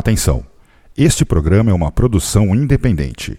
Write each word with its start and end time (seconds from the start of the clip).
Atenção! 0.00 0.42
Este 0.96 1.26
programa 1.26 1.70
é 1.70 1.74
uma 1.74 1.92
produção 1.92 2.54
independente. 2.54 3.38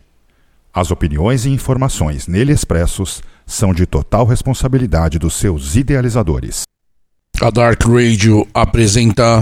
As 0.72 0.92
opiniões 0.92 1.44
e 1.44 1.50
informações 1.50 2.28
nele 2.28 2.54
expressos 2.54 3.24
são 3.48 3.74
de 3.74 3.88
total 3.88 4.28
responsabilidade 4.28 5.18
dos 5.18 5.34
seus 5.34 5.76
idealizadores. 5.76 6.62
A 7.42 7.50
Dark 7.50 7.82
Radio 7.84 8.47
apresenta. 8.54 9.42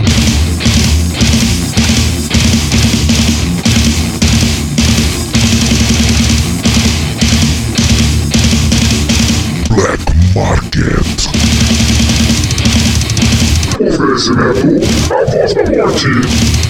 Black 9.67 10.03
Market. 10.33 11.27
Oferecimento 13.77 14.67
A 15.13 15.25
Voz 15.25 15.53
da 15.53 15.63
Morte. 15.65 16.68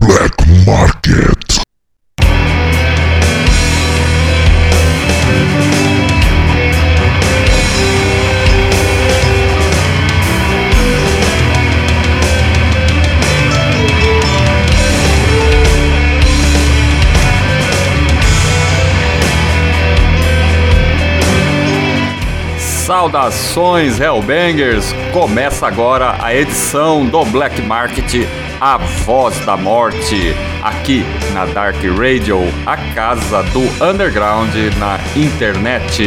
Black 0.00 0.34
Market. 0.66 1.37
Saudações 23.08 23.98
Hellbangers! 23.98 24.92
Começa 25.14 25.66
agora 25.66 26.22
a 26.22 26.34
edição 26.34 27.06
do 27.06 27.24
Black 27.24 27.62
Market 27.62 28.28
A 28.60 28.76
Voz 28.76 29.38
da 29.46 29.56
Morte, 29.56 30.34
aqui 30.62 31.06
na 31.32 31.46
Dark 31.46 31.78
Radio, 31.96 32.38
a 32.66 32.76
casa 32.92 33.42
do 33.44 33.62
underground 33.82 34.54
na 34.78 34.98
internet. 35.16 36.02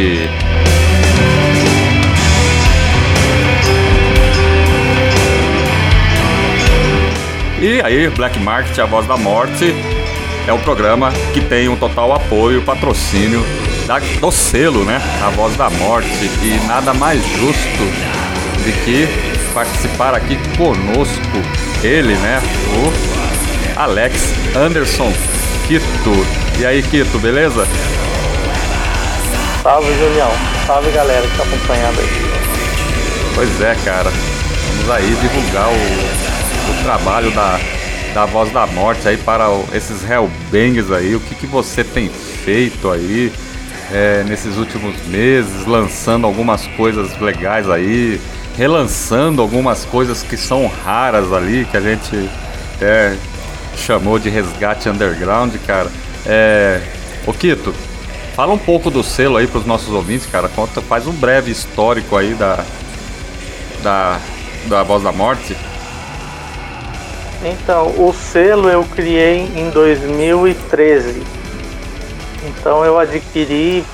E 7.60 7.80
aí, 7.82 8.08
Black 8.10 8.38
Market 8.38 8.78
A 8.78 8.86
Voz 8.86 9.08
da 9.08 9.16
Morte 9.16 9.74
é 10.46 10.52
o 10.52 10.58
programa 10.60 11.10
que 11.34 11.40
tem 11.40 11.68
um 11.68 11.74
total 11.74 12.12
apoio 12.12 12.62
patrocínio 12.62 13.44
da, 13.86 13.98
do 13.98 14.30
selo, 14.30 14.84
né? 14.84 15.00
A 15.24 15.30
Voz 15.30 15.56
da 15.56 15.68
Morte. 15.70 16.08
E 16.42 16.60
nada 16.66 16.92
mais 16.94 17.22
justo 17.38 17.84
de 18.64 18.72
que 18.84 19.08
participar 19.52 20.14
aqui 20.14 20.38
conosco 20.56 21.22
ele, 21.82 22.14
né? 22.16 22.40
O 22.76 23.80
Alex 23.80 24.32
Anderson 24.56 25.12
Quito. 25.66 26.26
E 26.58 26.66
aí, 26.66 26.82
Quito, 26.82 27.18
beleza? 27.18 27.66
Salve, 29.62 29.92
Julião. 29.98 30.30
Salve, 30.66 30.90
galera 30.90 31.26
que 31.26 31.36
tá 31.36 31.42
acompanhando 31.44 31.98
aí. 32.00 32.08
Pois 33.34 33.60
é, 33.60 33.76
cara. 33.84 34.10
Vamos 34.76 34.90
aí 34.90 35.16
divulgar 35.20 35.68
o, 35.68 35.72
o 36.70 36.82
trabalho 36.84 37.30
da, 37.30 37.58
da 38.14 38.26
Voz 38.26 38.50
da 38.52 38.66
Morte 38.66 39.06
aí 39.08 39.16
para 39.16 39.48
o- 39.50 39.66
esses 39.72 40.02
Hellbangs 40.08 40.90
aí. 40.90 41.14
O 41.14 41.20
que, 41.20 41.34
que 41.34 41.46
você 41.46 41.84
tem 41.84 42.10
feito 42.44 42.90
aí 42.90 43.32
é, 43.92 44.24
nesses 44.24 44.56
últimos 44.56 44.94
meses, 45.06 45.66
lançando 45.66 46.26
algumas 46.26 46.66
coisas 46.68 47.18
legais 47.20 47.68
aí, 47.68 48.20
relançando 48.56 49.42
algumas 49.42 49.84
coisas 49.84 50.22
que 50.22 50.36
são 50.36 50.66
raras 50.66 51.32
ali, 51.32 51.66
que 51.66 51.76
a 51.76 51.80
gente 51.80 52.30
é, 52.80 53.16
chamou 53.76 54.18
de 54.18 54.30
resgate 54.30 54.88
underground, 54.88 55.54
cara. 55.66 55.90
É, 56.24 56.80
Quito, 57.38 57.74
fala 58.34 58.52
um 58.52 58.58
pouco 58.58 58.90
do 58.90 59.02
selo 59.02 59.36
aí 59.36 59.46
para 59.46 59.58
os 59.58 59.66
nossos 59.66 59.92
ouvintes, 59.92 60.26
cara. 60.26 60.48
Conta, 60.48 60.80
faz 60.80 61.06
um 61.06 61.12
breve 61.12 61.50
histórico 61.50 62.16
aí 62.16 62.34
da, 62.34 62.64
da, 63.82 64.20
da 64.66 64.82
Voz 64.82 65.02
da 65.02 65.12
Morte. 65.12 65.56
Então, 67.44 67.88
o 67.98 68.12
selo 68.12 68.68
eu 68.68 68.84
criei 68.84 69.50
em 69.56 69.70
2013. 69.70 71.41
Então 72.44 72.84
eu 72.84 72.98
adquiri 72.98 73.84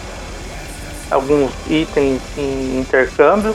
alguns 1.10 1.50
itens 1.68 2.20
em 2.36 2.80
intercâmbio, 2.80 3.54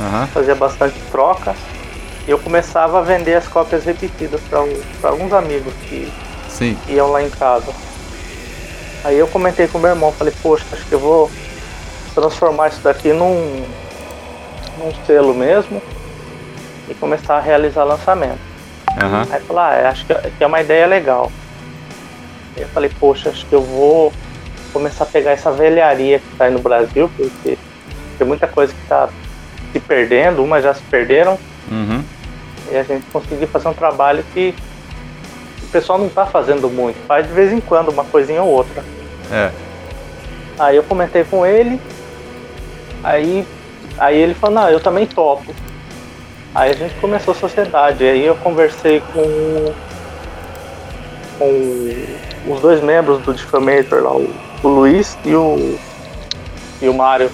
Aham, 0.00 0.26
fazia 0.28 0.54
bastante 0.54 0.98
troca. 1.10 1.54
E 2.26 2.30
eu 2.30 2.38
começava 2.38 2.98
a 2.98 3.02
vender 3.02 3.34
as 3.34 3.48
cópias 3.48 3.84
repetidas 3.84 4.40
para 4.50 5.10
alguns 5.10 5.32
amigos 5.32 5.72
que 5.88 6.12
sim. 6.48 6.76
iam 6.88 7.10
lá 7.10 7.22
em 7.22 7.30
casa. 7.30 7.72
Aí 9.02 9.16
eu 9.16 9.26
comentei 9.28 9.66
com 9.66 9.78
meu 9.78 9.90
irmão, 9.90 10.12
falei, 10.12 10.34
poxa, 10.42 10.64
acho 10.72 10.84
que 10.84 10.92
eu 10.92 10.98
vou 10.98 11.30
transformar 12.14 12.68
isso 12.68 12.80
daqui 12.82 13.12
num, 13.12 13.64
num 14.76 14.92
selo 15.06 15.32
mesmo 15.32 15.80
e 16.88 16.94
começar 16.94 17.36
a 17.36 17.40
realizar 17.40 17.84
lançamento. 17.84 18.40
Aham, 19.02 19.26
Aí 19.30 19.40
falou, 19.40 19.62
ah, 19.62 19.88
acho 19.88 20.04
que 20.04 20.14
que 20.14 20.44
é 20.44 20.46
uma 20.46 20.60
ideia 20.60 20.86
legal. 20.86 21.30
Eu 22.62 22.68
falei, 22.68 22.90
poxa, 22.98 23.30
acho 23.30 23.46
que 23.46 23.54
eu 23.54 23.62
vou 23.62 24.12
começar 24.72 25.04
a 25.04 25.06
pegar 25.06 25.32
essa 25.32 25.50
velharia 25.50 26.18
que 26.18 26.36
tá 26.36 26.44
aí 26.44 26.52
no 26.52 26.58
Brasil, 26.58 27.10
porque 27.16 27.58
tem 28.18 28.26
muita 28.26 28.46
coisa 28.46 28.72
que 28.72 28.88
tá 28.88 29.08
se 29.72 29.80
perdendo, 29.80 30.42
umas 30.42 30.62
já 30.62 30.74
se 30.74 30.82
perderam, 30.82 31.38
uhum, 31.70 32.02
e 32.70 32.76
a 32.76 32.82
gente 32.82 33.04
conseguir 33.12 33.46
fazer 33.46 33.68
um 33.68 33.74
trabalho 33.74 34.24
que 34.34 34.54
o 35.62 35.66
pessoal 35.68 35.98
não 35.98 36.08
tá 36.08 36.26
fazendo 36.26 36.68
muito, 36.68 36.96
faz 37.06 37.26
de 37.26 37.32
vez 37.32 37.52
em 37.52 37.60
quando 37.60 37.90
uma 37.90 38.04
coisinha 38.04 38.42
ou 38.42 38.50
outra. 38.50 38.82
é. 39.30 39.50
Aí 40.58 40.74
eu 40.74 40.82
comentei 40.82 41.22
com 41.22 41.46
ele, 41.46 41.80
aí, 43.04 43.46
aí 43.96 44.18
ele 44.18 44.34
falou, 44.34 44.56
não, 44.60 44.68
eu 44.68 44.80
também 44.80 45.06
topo. 45.06 45.54
Aí 46.52 46.72
a 46.72 46.74
gente 46.74 46.94
começou 46.96 47.32
a 47.32 47.36
sociedade, 47.36 48.04
aí 48.04 48.24
eu 48.24 48.34
conversei 48.34 49.00
com, 49.12 49.72
com 51.38 52.52
os 52.52 52.60
dois 52.60 52.82
membros 52.82 53.22
do 53.22 53.32
Diffamator 53.32 54.02
lá, 54.02 54.12
o, 54.12 54.28
o 54.62 54.68
Luiz 54.68 55.16
e 55.24 55.34
o, 55.34 55.78
e 56.82 56.88
o 56.88 56.94
Mário. 56.94 57.30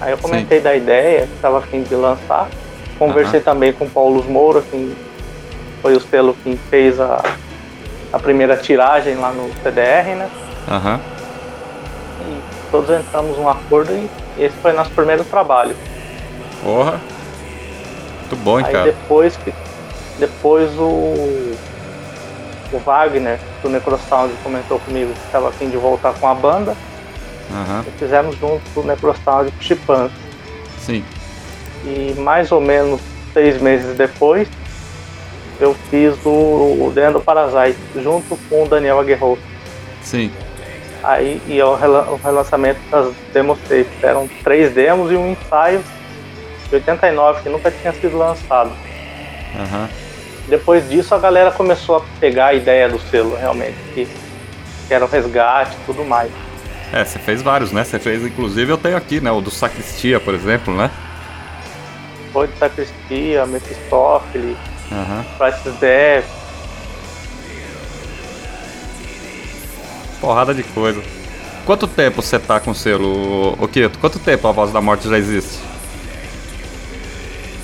Aí 0.00 0.10
eu 0.10 0.18
comentei 0.18 0.60
da 0.60 0.74
ideia, 0.74 1.26
que 1.26 1.34
estava 1.34 1.58
a 1.58 1.62
fim 1.62 1.82
de 1.82 1.94
lançar. 1.94 2.48
Conversei 2.98 3.40
também 3.40 3.72
com 3.72 3.84
o 3.84 3.90
Paulo 3.90 4.22
Moura, 4.24 4.62
que 4.62 4.94
foi 5.80 5.94
o 5.94 6.00
selo 6.00 6.34
que 6.42 6.58
fez 6.68 7.00
a, 7.00 7.22
a 8.12 8.18
primeira 8.18 8.56
tiragem 8.56 9.16
lá 9.16 9.30
no 9.30 9.50
CDR, 9.62 10.14
né? 10.16 10.30
Aham. 10.68 11.00
E 12.22 12.40
todos 12.70 12.90
entramos 12.90 13.36
num 13.38 13.48
acordo 13.48 13.92
e 13.92 14.10
esse 14.42 14.56
foi 14.56 14.72
nosso 14.72 14.90
primeiro 14.90 15.24
trabalho. 15.24 15.76
Porra. 16.62 17.00
Muito 18.20 18.36
bom, 18.42 18.58
hein, 18.58 18.66
Aí 18.66 18.72
cara. 18.72 18.84
depois 18.86 19.38
depois 20.18 20.70
o 20.78 21.54
o 22.72 22.78
Wagner 22.78 23.38
do 23.62 23.68
Necrosound 23.68 24.32
comentou 24.42 24.78
comigo 24.80 25.12
que 25.12 25.26
estava 25.26 25.48
afim 25.48 25.68
de 25.68 25.76
voltar 25.76 26.14
com 26.14 26.28
a 26.28 26.34
banda 26.34 26.76
Aham. 27.50 27.84
e 27.86 27.90
fizemos 27.98 28.36
junto 28.38 28.62
o 28.74 28.82
Necrosound 28.82 29.50
com 29.50 29.58
o 29.58 29.62
Chipans. 29.62 30.12
Sim. 30.78 31.04
E 31.84 32.14
mais 32.18 32.50
ou 32.50 32.60
menos 32.60 33.00
seis 33.32 33.60
meses 33.60 33.96
depois 33.96 34.48
eu 35.60 35.74
fiz 35.90 36.14
o, 36.24 36.30
o 36.90 37.22
Parasite 37.24 37.78
junto 37.96 38.36
com 38.48 38.64
o 38.64 38.68
Daniel 38.68 39.00
Aguerrou. 39.00 39.38
Sim. 40.02 40.30
Aí 41.02 41.40
e 41.46 41.58
é 41.58 41.64
o, 41.64 41.70
o 41.72 42.16
relançamento 42.22 42.80
das 42.90 43.14
demos 43.32 43.58
tapes. 43.60 44.02
Eram 44.02 44.28
três 44.42 44.74
demos 44.74 45.10
e 45.10 45.16
um 45.16 45.32
ensaio 45.32 45.82
de 46.68 46.74
89 46.74 47.42
que 47.42 47.48
nunca 47.48 47.70
tinha 47.70 47.92
sido 47.92 48.18
lançado. 48.18 48.72
Aham. 49.54 49.88
Depois 50.48 50.88
disso 50.88 51.14
a 51.14 51.18
galera 51.18 51.50
começou 51.50 51.96
a 51.96 52.02
pegar 52.20 52.46
a 52.46 52.54
ideia 52.54 52.88
do 52.88 52.98
selo 52.98 53.36
realmente, 53.36 53.76
que, 53.94 54.06
que 54.86 54.94
era 54.94 55.04
o 55.04 55.08
resgate 55.08 55.76
e 55.76 55.86
tudo 55.86 56.04
mais. 56.04 56.30
É, 56.92 57.04
você 57.04 57.18
fez 57.18 57.42
vários, 57.42 57.72
né? 57.72 57.82
Você 57.82 57.98
fez, 57.98 58.24
inclusive, 58.24 58.70
eu 58.70 58.78
tenho 58.78 58.96
aqui, 58.96 59.20
né? 59.20 59.30
O 59.30 59.40
do 59.40 59.50
Sacristia, 59.50 60.20
por 60.20 60.34
exemplo, 60.34 60.74
né? 60.74 60.90
Foi 62.32 62.46
de 62.46 62.56
Sacristia, 62.58 63.44
Mephistófeles, 63.46 64.56
Aham. 64.92 65.24
Prices 65.36 65.74
Death, 65.80 66.24
Porrada 70.20 70.54
de 70.54 70.62
coisa. 70.62 71.02
Quanto 71.64 71.86
tempo 71.86 72.22
você 72.22 72.38
tá 72.38 72.58
com 72.60 72.70
o 72.70 72.74
selo, 72.74 73.56
ô 73.60 73.68
Quito? 73.68 73.98
Quanto 73.98 74.18
tempo 74.18 74.46
a 74.48 74.52
Voz 74.52 74.72
da 74.72 74.80
Morte 74.80 75.08
já 75.08 75.18
existe? 75.18 75.58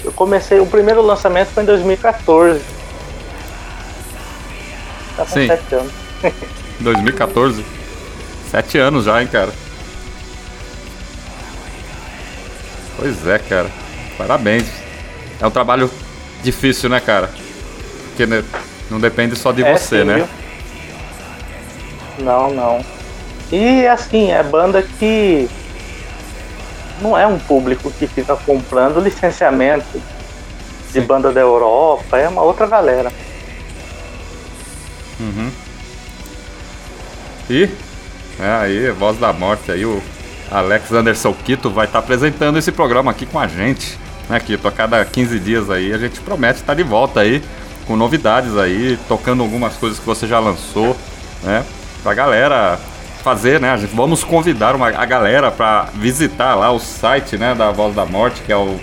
Eu 0.05 0.13
comecei, 0.13 0.59
o 0.61 0.67
primeiro 0.67 1.01
lançamento 1.03 1.49
foi 1.49 1.63
em 1.63 1.67
2014. 1.67 2.61
Tá 5.17 5.25
com 5.25 5.33
Sim. 5.33 5.47
7 5.47 5.75
anos. 5.75 5.93
2014. 6.81 7.65
Sete 8.51 8.79
anos 8.79 9.05
já, 9.05 9.21
hein, 9.23 9.29
cara. 9.29 9.51
Pois 12.97 13.27
é, 13.27 13.39
cara. 13.39 13.71
Parabéns. 14.19 14.67
É 15.41 15.47
um 15.47 15.51
trabalho 15.51 15.91
difícil, 16.43 16.91
né, 16.91 17.01
cara? 17.01 17.31
Porque 18.09 18.27
né, 18.27 18.45
não 18.91 19.01
depende 19.01 19.37
só 19.37 19.53
de 19.53 19.65
É, 19.65 19.77
você, 19.77 20.01
sim, 20.01 20.05
né? 20.05 20.15
viu? 20.17 20.29
Não, 22.19 22.53
não. 22.53 22.85
E 23.51 23.87
assim, 23.87 24.31
é 24.31 24.43
banda 24.43 24.83
que 24.83 25.49
não 27.03 27.19
é 27.19 27.27
um 27.27 27.39
público 27.39 27.91
que 27.91 28.07
fica 28.07 28.37
comprando 28.37 29.01
licenciamento 29.01 30.01
de 30.93 31.01
banda 31.01 31.33
da 31.33 31.41
Europa, 31.41 32.19
é 32.19 32.29
uma 32.29 32.43
outra 32.43 32.67
galera. 32.67 33.13
E 37.51 37.69
é 38.41 38.49
aí, 38.49 38.91
Voz 38.91 39.19
da 39.19 39.33
Morte 39.33 39.71
aí, 39.71 39.85
o 39.85 40.03
Alex 40.51 40.93
Anderson 40.93 41.35
Quito 41.45 41.71
vai 41.71 41.87
estar 41.87 41.99
apresentando 41.99 42.59
esse 42.59 42.73
programa 42.73 43.11
aqui 43.11 43.27
com 43.27 43.39
a 43.39 43.47
gente, 43.47 43.99
né, 44.29 44.39
Quito? 44.41 44.67
A 44.69 44.73
cada 44.73 45.05
15 45.05 45.39
dias 45.39 45.71
aí 45.71 45.93
a 45.93 45.99
gente 45.99 46.21
promete 46.21 46.61
estar 46.61 46.75
de 46.75 46.83
volta 46.83 47.21
aí 47.21 47.43
com 47.87 47.97
novidades 47.97 48.57
aí, 48.57 48.99
tocando 49.09 49.43
algumas 49.43 49.75
coisas 49.75 49.99
que 49.99 50.07
você 50.07 50.27
já 50.27 50.39
lançou, 50.39 50.97
né? 51.43 51.65
Pra 52.03 52.15
galera 52.15 52.79
fazer, 53.23 53.61
né? 53.61 53.79
Gente, 53.79 53.95
vamos 53.95 54.25
convidar 54.25 54.75
uma, 54.75 54.89
a 54.89 55.07
galera 55.07 55.51
para 55.51 55.85
visitar 55.95 56.55
lá 56.55 56.71
o 56.73 56.79
site, 56.79 57.39
né, 57.39 57.55
da 57.55 57.71
Voz 57.71 57.95
da 57.95 58.05
Morte, 58.05 58.43
que 58.43 58.53
é 58.53 58.57
o 58.57 58.79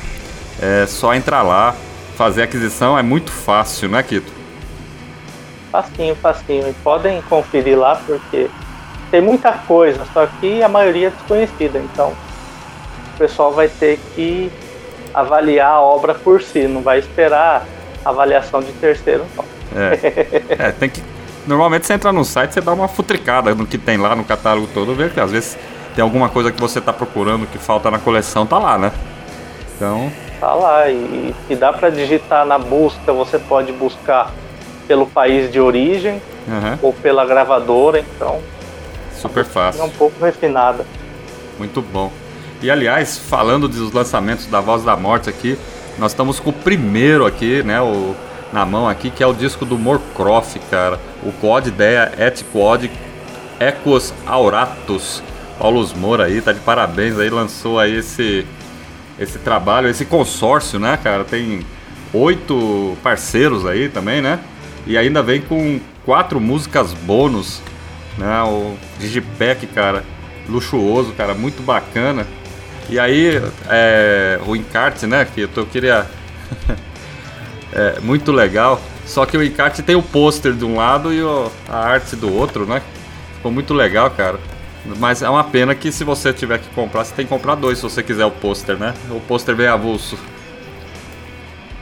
É 0.61 0.85
só 0.85 1.15
entrar 1.15 1.41
lá, 1.41 1.75
fazer 2.15 2.43
aquisição, 2.43 2.95
é 2.97 3.01
muito 3.01 3.31
fácil, 3.31 3.89
né, 3.89 4.03
Quito? 4.03 4.31
Facinho, 5.71 6.15
facinho. 6.15 6.69
E 6.69 6.73
podem 6.83 7.21
conferir 7.23 7.77
lá 7.77 7.99
porque 8.05 8.47
tem 9.09 9.21
muita 9.21 9.53
coisa, 9.53 10.05
só 10.13 10.27
que 10.27 10.61
a 10.61 10.69
maioria 10.69 11.07
é 11.07 11.09
desconhecida. 11.09 11.79
Então 11.79 12.13
o 13.15 13.17
pessoal 13.17 13.51
vai 13.51 13.67
ter 13.67 13.99
que 14.15 14.51
avaliar 15.13 15.71
a 15.71 15.81
obra 15.81 16.13
por 16.13 16.41
si, 16.41 16.67
não 16.67 16.81
vai 16.81 16.99
esperar 16.99 17.65
avaliação 18.05 18.61
de 18.61 18.71
terceiro. 18.73 19.25
Não. 19.35 19.45
É, 20.57 20.71
tem 20.71 20.89
que. 20.89 21.01
Normalmente 21.47 21.85
você 21.85 21.93
entra 21.93 22.11
no 22.13 22.23
site, 22.23 22.53
você 22.53 22.61
dá 22.61 22.71
uma 22.71 22.87
futricada 22.87 23.53
no 23.53 23.65
que 23.65 23.77
tem 23.77 23.97
lá 23.97 24.15
no 24.15 24.23
catálogo 24.23 24.67
todo, 24.73 24.95
vê 24.95 25.09
que 25.09 25.19
às 25.19 25.31
vezes 25.31 25.57
tem 25.95 26.01
alguma 26.01 26.29
coisa 26.29 26.51
que 26.51 26.59
você 26.59 26.79
tá 26.79 26.93
procurando 26.93 27.45
que 27.47 27.57
falta 27.57 27.91
na 27.91 27.99
coleção, 27.99 28.45
tá 28.45 28.57
lá, 28.57 28.77
né? 28.77 28.91
Então, 29.75 30.11
Tá 30.39 30.53
lá 30.53 30.89
e 30.89 31.33
se 31.47 31.55
dá 31.55 31.71
para 31.71 31.89
digitar 31.89 32.45
na 32.45 32.59
busca, 32.59 33.13
você 33.13 33.39
pode 33.39 33.71
buscar 33.71 34.29
pelo 34.87 35.05
país 35.07 35.49
de 35.51 35.59
origem 35.59 36.21
aham, 36.49 36.77
ou 36.81 36.91
pela 36.91 37.25
gravadora, 37.25 37.99
então 37.99 38.41
super 39.15 39.41
é 39.41 39.43
fácil. 39.45 39.85
um 39.85 39.89
pouco 39.89 40.23
refinada. 40.23 40.85
Muito 41.57 41.81
bom. 41.81 42.11
E 42.61 42.69
aliás, 42.69 43.17
falando 43.17 43.67
dos 43.69 43.91
lançamentos 43.93 44.45
da 44.47 44.59
Voz 44.59 44.83
da 44.83 44.95
Morte 44.97 45.29
aqui, 45.29 45.57
nós 45.97 46.11
estamos 46.11 46.39
com 46.39 46.49
o 46.49 46.53
primeiro 46.53 47.25
aqui, 47.25 47.63
né, 47.63 47.81
o, 47.81 48.15
na 48.51 48.65
mão 48.65 48.87
aqui, 48.87 49.09
que 49.09 49.23
é 49.23 49.27
o 49.27 49.33
disco 49.33 49.65
do 49.65 49.77
Morcroft, 49.77 50.57
cara. 50.69 50.99
O 51.23 51.31
Quad 51.31 51.67
Ideia 51.67 52.11
Et 52.17 52.43
Quad 52.51 52.89
Equus 53.59 54.13
Auratus. 54.25 55.23
Paulos 55.57 55.93
Moura 55.93 56.25
aí, 56.25 56.41
tá 56.41 56.51
de 56.51 56.59
parabéns 56.59 57.17
aí, 57.17 57.29
lançou 57.29 57.79
aí 57.79 57.97
esse, 57.97 58.45
esse 59.19 59.39
trabalho, 59.39 59.87
esse 59.87 60.03
consórcio, 60.03 60.79
né, 60.79 60.97
cara? 61.01 61.23
Tem 61.23 61.65
oito 62.11 62.97
parceiros 63.01 63.65
aí 63.65 63.87
também, 63.87 64.21
né? 64.21 64.39
E 64.85 64.97
ainda 64.97 65.23
vem 65.23 65.41
com 65.41 65.79
quatro 66.05 66.41
músicas 66.41 66.93
bônus, 66.93 67.61
né? 68.17 68.43
O 68.43 68.75
Digipack, 68.99 69.67
cara, 69.67 70.03
luxuoso, 70.49 71.13
cara, 71.13 71.33
muito 71.33 71.63
bacana. 71.63 72.27
E 72.89 72.99
aí, 72.99 73.41
é, 73.69 74.39
o 74.45 74.55
encarte, 74.55 75.07
né, 75.07 75.25
que 75.25 75.41
eu 75.55 75.65
queria... 75.65 76.05
é 77.73 77.99
muito 78.01 78.31
legal, 78.31 78.79
só 79.05 79.25
que 79.25 79.35
o 79.37 79.43
encarte 79.43 79.81
tem 79.81 79.95
o 79.95 80.01
pôster 80.03 80.53
de 80.53 80.63
um 80.65 80.75
lado 80.75 81.11
e 81.11 81.21
o- 81.23 81.51
a 81.67 81.77
arte 81.77 82.15
do 82.15 82.31
outro, 82.33 82.65
né? 82.65 82.81
Ficou 83.35 83.51
muito 83.51 83.73
legal, 83.73 84.09
cara. 84.11 84.39
Mas 84.99 85.21
é 85.21 85.29
uma 85.29 85.43
pena 85.43 85.73
que 85.73 85.91
se 85.91 86.03
você 86.03 86.33
tiver 86.33 86.59
que 86.59 86.67
comprar, 86.69 87.03
você 87.05 87.13
tem 87.15 87.25
que 87.25 87.29
comprar 87.29 87.55
dois 87.55 87.77
se 87.77 87.83
você 87.83 88.03
quiser 88.03 88.25
o 88.25 88.31
pôster, 88.31 88.77
né? 88.77 88.93
O 89.09 89.19
pôster 89.21 89.55
vem 89.55 89.67
avulso. 89.67 90.17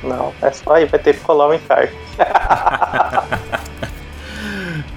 Não, 0.04 0.34
é 0.42 0.52
só 0.52 0.74
aí, 0.74 0.86
vai 0.86 1.00
ter 1.00 1.16
que 1.16 1.20
colar 1.22 1.48
o 1.50 1.54
encarte. 1.54 1.94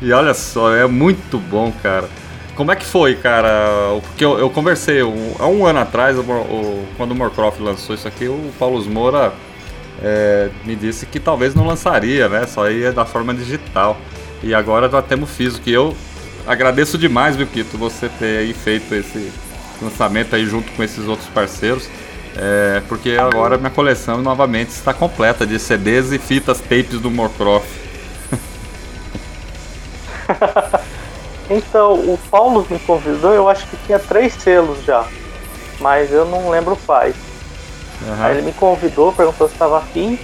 E 0.01 0.13
olha 0.13 0.35
só, 0.35 0.75
é 0.75 0.87
muito 0.87 1.39
bom, 1.39 1.73
cara. 1.83 2.09
Como 2.55 2.71
é 2.71 2.77
que 2.77 2.85
foi, 2.85 3.17
cara? 3.17 3.99
Porque 4.03 4.25
eu, 4.25 4.39
eu 4.39 4.49
conversei 4.49 5.01
há 5.01 5.47
um 5.47 5.67
ano 5.67 5.81
atrás, 5.81 6.17
o 6.17 6.23
o- 6.23 6.87
quando 6.97 7.11
o 7.13 7.15
Morcroft 7.15 7.59
lançou 7.61 7.95
isso 7.95 8.07
aqui, 8.07 8.29
o 8.29 8.53
Paulo 8.59 8.85
Moura 8.89 9.33
é, 10.03 10.51
me 10.65 10.77
disse 10.77 11.07
que 11.07 11.21
talvez 11.21 11.55
não 11.55 11.67
lançaria, 11.67 12.29
né? 12.29 12.47
Só 12.47 12.71
ia 12.71 12.93
da 12.93 13.05
forma 13.05 13.35
digital. 13.35 13.97
E 14.43 14.55
agora 14.55 14.89
já 14.91 15.03
temos 15.03 15.31
físico. 15.31 15.69
E 15.69 15.73
eu 15.75 15.97
agradeço 16.47 16.99
demais, 16.99 17.37
viu, 17.37 17.47
Quito, 17.47 17.79
você 17.79 18.09
ter 18.09 18.39
aí 18.41 18.53
feito 18.55 18.95
esse 18.95 19.33
lançamento 19.83 20.37
aí 20.37 20.47
junto 20.47 20.71
com 20.73 20.83
esses 20.83 21.07
outros 21.09 21.29
parceiros. 21.31 21.89
É, 22.37 22.83
porque 22.89 23.17
agora 23.21 23.57
minha 23.59 23.71
coleção 23.71 24.21
novamente 24.23 24.71
está 24.71 24.93
completa 24.95 25.47
de 25.47 25.59
CDs 25.59 26.13
e 26.13 26.19
fitas 26.19 26.61
tapes 26.61 27.01
do 27.01 27.11
Morcroft. 27.11 27.69
Então, 31.55 31.95
o 31.95 32.19
Paulo 32.31 32.67
me 32.69 32.79
convidou, 32.81 33.33
eu 33.33 33.49
acho 33.49 33.67
que 33.69 33.77
tinha 33.87 33.99
três 33.99 34.33
selos 34.35 34.85
já, 34.85 35.07
mas 35.81 36.11
eu 36.13 36.25
não 36.25 36.51
lembro 36.51 36.75
o 36.75 36.77
pai. 36.77 37.15
Aham. 38.03 38.25
Aí 38.25 38.37
ele 38.37 38.47
me 38.47 38.53
convidou, 38.53 39.13
perguntou 39.13 39.47
se 39.47 39.55
estava 39.55 39.79
afim, 39.79 40.19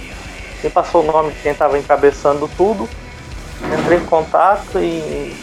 me 0.61 0.69
passou 0.69 1.03
o 1.03 1.11
nome 1.11 1.31
de 1.31 1.39
quem 1.39 1.53
estava 1.53 1.79
encabeçando 1.79 2.49
tudo, 2.57 2.87
entrei 3.79 3.99
em 3.99 4.05
contato 4.05 4.77
e 4.77 5.33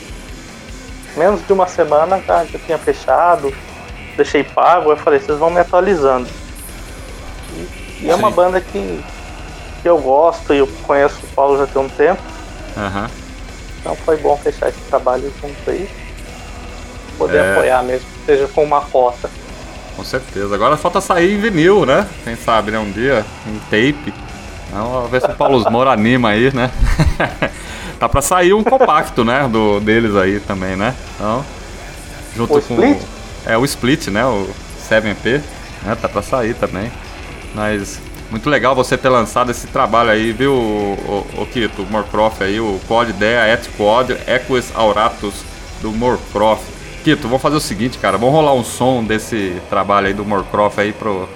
em 1.16 1.18
menos 1.18 1.44
de 1.46 1.52
uma 1.52 1.66
semana 1.66 2.20
já, 2.26 2.44
já 2.44 2.58
tinha 2.58 2.78
fechado, 2.78 3.52
deixei 4.14 4.44
pago, 4.44 4.90
eu 4.90 4.96
falei, 4.96 5.20
vocês 5.20 5.38
vão 5.38 5.48
me 5.48 5.60
atualizando. 5.60 6.28
E, 7.54 8.04
e 8.04 8.10
é 8.10 8.14
uma 8.14 8.30
banda 8.30 8.60
que, 8.60 9.02
que 9.80 9.88
eu 9.88 9.98
gosto 9.98 10.52
e 10.52 10.58
eu 10.58 10.66
conheço 10.86 11.18
o 11.22 11.34
Paulo 11.34 11.56
já 11.56 11.66
tem 11.66 11.80
um 11.80 11.88
tempo, 11.88 12.20
Aham. 12.76 13.10
Então 13.88 13.96
foi 14.04 14.18
bom 14.18 14.36
fechar 14.36 14.68
esse 14.68 14.80
trabalho 14.82 15.32
junto 15.40 15.70
aí. 15.70 15.88
Poder 17.16 17.38
É. 17.38 17.52
apoiar 17.52 17.82
mesmo, 17.82 18.06
seja 18.26 18.46
com 18.48 18.62
uma 18.62 18.82
cota. 18.82 19.30
Com 19.96 20.04
certeza. 20.04 20.54
Agora 20.54 20.76
falta 20.76 21.00
sair 21.00 21.34
em 21.34 21.40
vinil, 21.40 21.86
né? 21.86 22.06
Quem 22.22 22.36
sabe, 22.36 22.70
né? 22.70 22.78
Um 22.78 22.90
dia, 22.90 23.24
em 23.46 23.58
tape. 23.60 24.12
Então, 24.68 24.90
Vamos 24.92 25.10
ver 25.10 25.22
se 25.22 25.26
o 25.30 25.34
Paulo 25.34 25.64
Moura 25.72 25.90
anima 25.90 26.28
aí, 26.28 26.54
né? 26.54 26.70
tá 27.98 28.08
pra 28.10 28.20
sair 28.20 28.52
um 28.52 28.62
compacto, 28.62 29.24
né? 29.24 29.48
Do, 29.50 29.80
deles 29.80 30.14
aí 30.14 30.38
também, 30.38 30.76
né? 30.76 30.94
Então, 31.14 31.42
junto 32.36 32.58
O 32.58 32.62
com. 32.62 32.74
Split? 32.74 33.02
É 33.46 33.56
o 33.56 33.64
Split, 33.64 34.08
né? 34.08 34.24
O 34.26 34.48
7P. 34.88 35.40
Né? 35.82 35.96
Tá 36.00 36.08
pra 36.10 36.20
sair 36.20 36.54
também. 36.54 36.92
Mas 37.54 37.98
muito 38.30 38.48
legal 38.50 38.74
você 38.74 38.96
ter 38.96 39.08
lançado 39.08 39.50
esse 39.50 39.66
trabalho 39.66 40.10
aí, 40.10 40.32
viu, 40.32 40.52
o, 40.52 41.26
o, 41.38 41.42
o 41.42 41.46
Kito, 41.46 41.82
o 41.82 41.86
Morcroft 41.86 42.42
aí, 42.42 42.60
o 42.60 42.80
Quad 42.86 43.10
Idea 43.10 43.52
Et 43.52 43.68
Quad 43.76 44.10
Equus 44.26 44.74
Auratus 44.74 45.42
do 45.80 45.90
Morcroft. 45.90 46.64
Kito, 47.04 47.22
vamos 47.22 47.40
fazer 47.40 47.56
o 47.56 47.60
seguinte, 47.60 47.98
cara, 47.98 48.18
vamos 48.18 48.34
rolar 48.34 48.52
um 48.52 48.64
som 48.64 49.02
desse 49.02 49.60
trabalho 49.70 50.08
aí 50.08 50.14
do 50.14 50.24
Morcroft 50.24 50.78
aí 50.78 50.92
pro, 50.92 51.28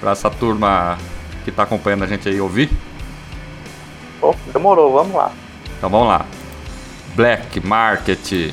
pra 0.00 0.12
essa 0.12 0.28
turma 0.28 0.98
que 1.44 1.50
tá 1.50 1.62
acompanhando 1.62 2.04
a 2.04 2.06
gente 2.06 2.28
aí 2.28 2.40
ouvir. 2.40 2.70
Pô, 4.20 4.34
demorou, 4.52 4.92
vamos 4.92 5.14
lá. 5.14 5.32
Então 5.78 5.88
vamos 5.88 6.08
lá. 6.08 6.26
Black 7.14 7.66
Market. 7.66 8.52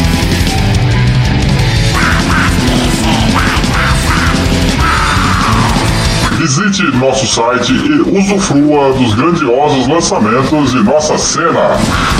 Visite 6.51 6.83
nosso 6.97 7.25
site 7.27 7.71
e 7.71 8.01
usufrua 8.01 8.91
dos 8.91 9.13
grandiosos 9.13 9.87
lançamentos 9.87 10.71
de 10.71 10.83
nossa 10.83 11.17
cena, 11.17 11.79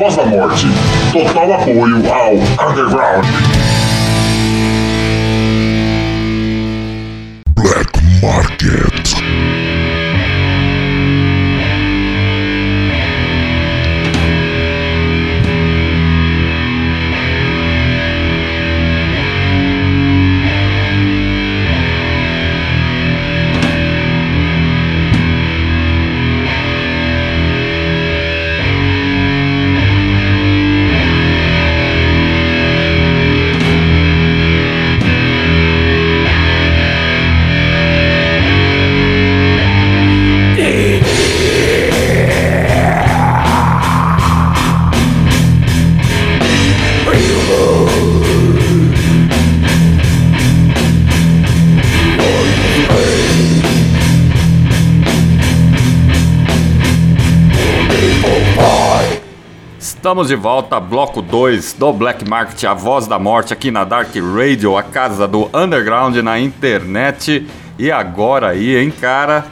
Voz 0.00 0.16
da 0.16 0.24
Morte. 0.24 0.66
Total 1.12 1.52
apoio 1.52 2.02
ao 2.10 2.32
Underground. 2.70 3.26
Black 7.54 8.00
Market. 8.22 9.09
Estamos 60.10 60.26
de 60.26 60.34
volta, 60.34 60.80
bloco 60.80 61.22
2 61.22 61.74
do 61.74 61.92
Black 61.92 62.28
Market, 62.28 62.64
a 62.64 62.74
voz 62.74 63.06
da 63.06 63.16
morte 63.16 63.52
aqui 63.52 63.70
na 63.70 63.84
Dark 63.84 64.12
Radio, 64.16 64.76
a 64.76 64.82
casa 64.82 65.28
do 65.28 65.48
underground 65.54 66.16
na 66.16 66.36
internet. 66.36 67.46
E 67.78 67.92
agora 67.92 68.48
aí, 68.48 68.76
hein, 68.76 68.90
cara? 68.90 69.46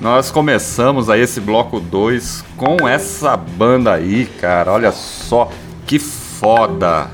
Nós 0.00 0.28
começamos 0.28 1.08
aí 1.08 1.20
esse 1.20 1.40
bloco 1.40 1.78
2 1.78 2.44
com 2.56 2.88
essa 2.88 3.36
banda 3.36 3.94
aí, 3.94 4.26
cara. 4.40 4.72
Olha 4.72 4.90
só 4.90 5.52
que 5.86 6.00
foda. 6.00 7.08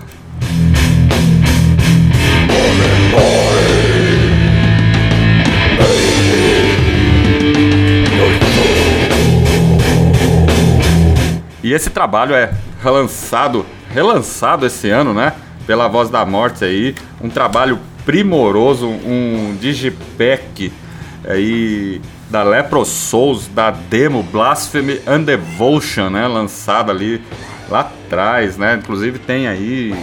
E 11.73 11.75
esse 11.75 11.89
trabalho 11.89 12.35
é 12.35 12.53
relançado, 12.83 13.65
relançado 13.89 14.67
esse 14.67 14.91
ano, 14.91 15.15
né? 15.15 15.33
Pela 15.67 15.89
Voz 15.89 16.11
da 16.11 16.23
Morte 16.23 16.67
aí, 16.67 16.95
um 17.19 17.31
trabalho 17.31 17.79
primoroso, 18.05 18.87
um 18.87 19.57
digipack 19.59 20.71
aí 21.27 21.99
da 22.29 22.43
Lepro 22.43 22.85
Souls, 22.85 23.49
da 23.49 23.71
demo 23.71 24.23
Blasphemy 24.23 25.01
and 25.07 25.23
Devotion, 25.23 26.11
né? 26.11 26.29
Lançada 26.29 26.93
ali 26.93 27.23
lá 27.71 27.81
atrás, 27.81 28.59
né? 28.59 28.75
Inclusive 28.75 29.19
tem 29.19 29.49
aí 29.49 29.95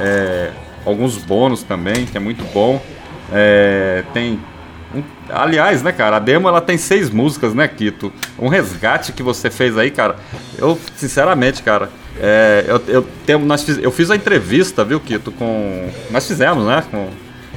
é, 0.00 0.50
alguns 0.86 1.18
bônus 1.18 1.62
também, 1.62 2.06
que 2.06 2.16
é 2.16 2.20
muito 2.20 2.42
bom. 2.54 2.80
É, 3.30 4.02
tem 4.14 4.40
aliás, 5.28 5.82
né, 5.82 5.92
cara, 5.92 6.16
a 6.16 6.18
demo 6.18 6.48
ela 6.48 6.60
tem 6.60 6.76
seis 6.76 7.10
músicas, 7.10 7.54
né, 7.54 7.66
Kito? 7.68 8.12
Um 8.38 8.48
resgate 8.48 9.12
que 9.12 9.22
você 9.22 9.50
fez 9.50 9.76
aí, 9.78 9.90
cara. 9.90 10.16
Eu, 10.58 10.78
sinceramente, 10.96 11.62
cara, 11.62 11.90
é, 12.18 12.64
eu, 12.66 12.82
eu, 12.86 13.06
tenho, 13.26 13.38
nós 13.40 13.62
fiz, 13.62 13.78
eu 13.78 13.90
fiz 13.90 14.10
a 14.10 14.16
entrevista, 14.16 14.84
viu, 14.84 15.00
Kito, 15.00 15.32
com. 15.32 15.90
Nós 16.10 16.26
fizemos, 16.26 16.66
né, 16.66 16.82
com, 16.90 17.08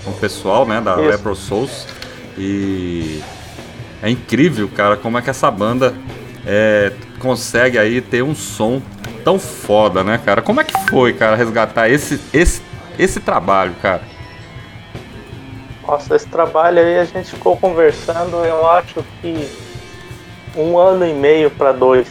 com 0.03 0.11
o 0.11 0.15
pessoal, 0.15 0.65
né, 0.65 0.79
da 0.81 0.93
Isso. 0.93 1.09
Lepro 1.09 1.35
Souls. 1.35 1.87
E 2.37 3.21
é 4.01 4.09
incrível, 4.09 4.69
cara, 4.69 4.97
como 4.97 5.17
é 5.17 5.21
que 5.21 5.29
essa 5.29 5.49
banda 5.49 5.93
é, 6.45 6.91
consegue 7.19 7.77
aí 7.77 8.01
ter 8.01 8.21
um 8.23 8.35
som 8.35 8.81
tão 9.23 9.39
foda, 9.39 10.03
né, 10.03 10.19
cara? 10.23 10.41
Como 10.41 10.61
é 10.61 10.63
que 10.63 10.73
foi, 10.89 11.13
cara, 11.13 11.35
resgatar 11.35 11.89
esse, 11.89 12.19
esse, 12.33 12.61
esse 12.99 13.19
trabalho, 13.19 13.73
cara? 13.81 14.01
Nossa, 15.87 16.15
esse 16.15 16.27
trabalho 16.27 16.79
aí 16.79 16.97
a 16.97 17.05
gente 17.05 17.31
ficou 17.31 17.55
conversando, 17.55 18.37
eu 18.43 18.67
acho 18.69 19.03
que 19.21 19.47
um 20.57 20.77
ano 20.77 21.05
e 21.05 21.13
meio 21.13 21.51
para 21.51 21.71
dois. 21.71 22.07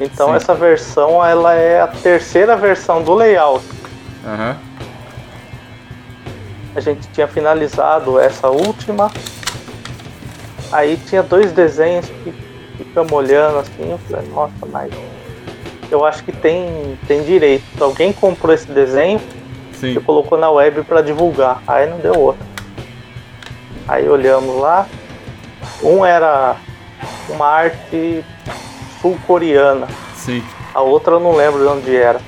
Então 0.00 0.28
Sim. 0.30 0.36
essa 0.36 0.54
versão 0.54 1.24
ela 1.24 1.54
é 1.54 1.80
a 1.80 1.86
terceira 1.86 2.56
versão 2.56 3.02
do 3.02 3.14
layout. 3.14 3.64
Aham. 4.24 4.56
A 6.74 6.80
gente 6.80 7.08
tinha 7.08 7.26
finalizado 7.26 8.18
essa 8.18 8.48
última. 8.48 9.10
Aí 10.72 10.96
tinha 11.06 11.22
dois 11.22 11.52
desenhos 11.52 12.06
que 12.06 12.34
ficamos 12.76 13.12
olhando 13.12 13.58
assim, 13.58 13.90
eu 13.90 13.98
falei, 13.98 14.28
nossa, 14.28 14.66
mas 14.66 14.92
eu 15.90 16.04
acho 16.04 16.24
que 16.24 16.32
tem, 16.32 16.98
tem 17.06 17.22
direito. 17.22 17.64
Alguém 17.82 18.12
comprou 18.12 18.52
esse 18.52 18.66
desenho 18.66 19.20
Sim. 19.76 19.92
e 19.96 20.00
colocou 20.00 20.36
na 20.38 20.50
web 20.50 20.82
para 20.82 21.00
divulgar. 21.02 21.62
Aí 21.66 21.88
não 21.88 21.98
deu 21.98 22.14
outra. 22.18 22.44
Aí 23.88 24.08
olhamos 24.08 24.60
lá. 24.60 24.86
Um 25.82 26.04
era 26.04 26.56
uma 27.28 27.46
arte 27.46 28.24
sul-coreana. 29.00 29.86
Sim. 30.14 30.42
A 30.74 30.80
outra 30.80 31.14
eu 31.14 31.20
não 31.20 31.34
lembro 31.36 31.60
de 31.60 31.66
onde 31.66 31.96
era. 31.96 32.20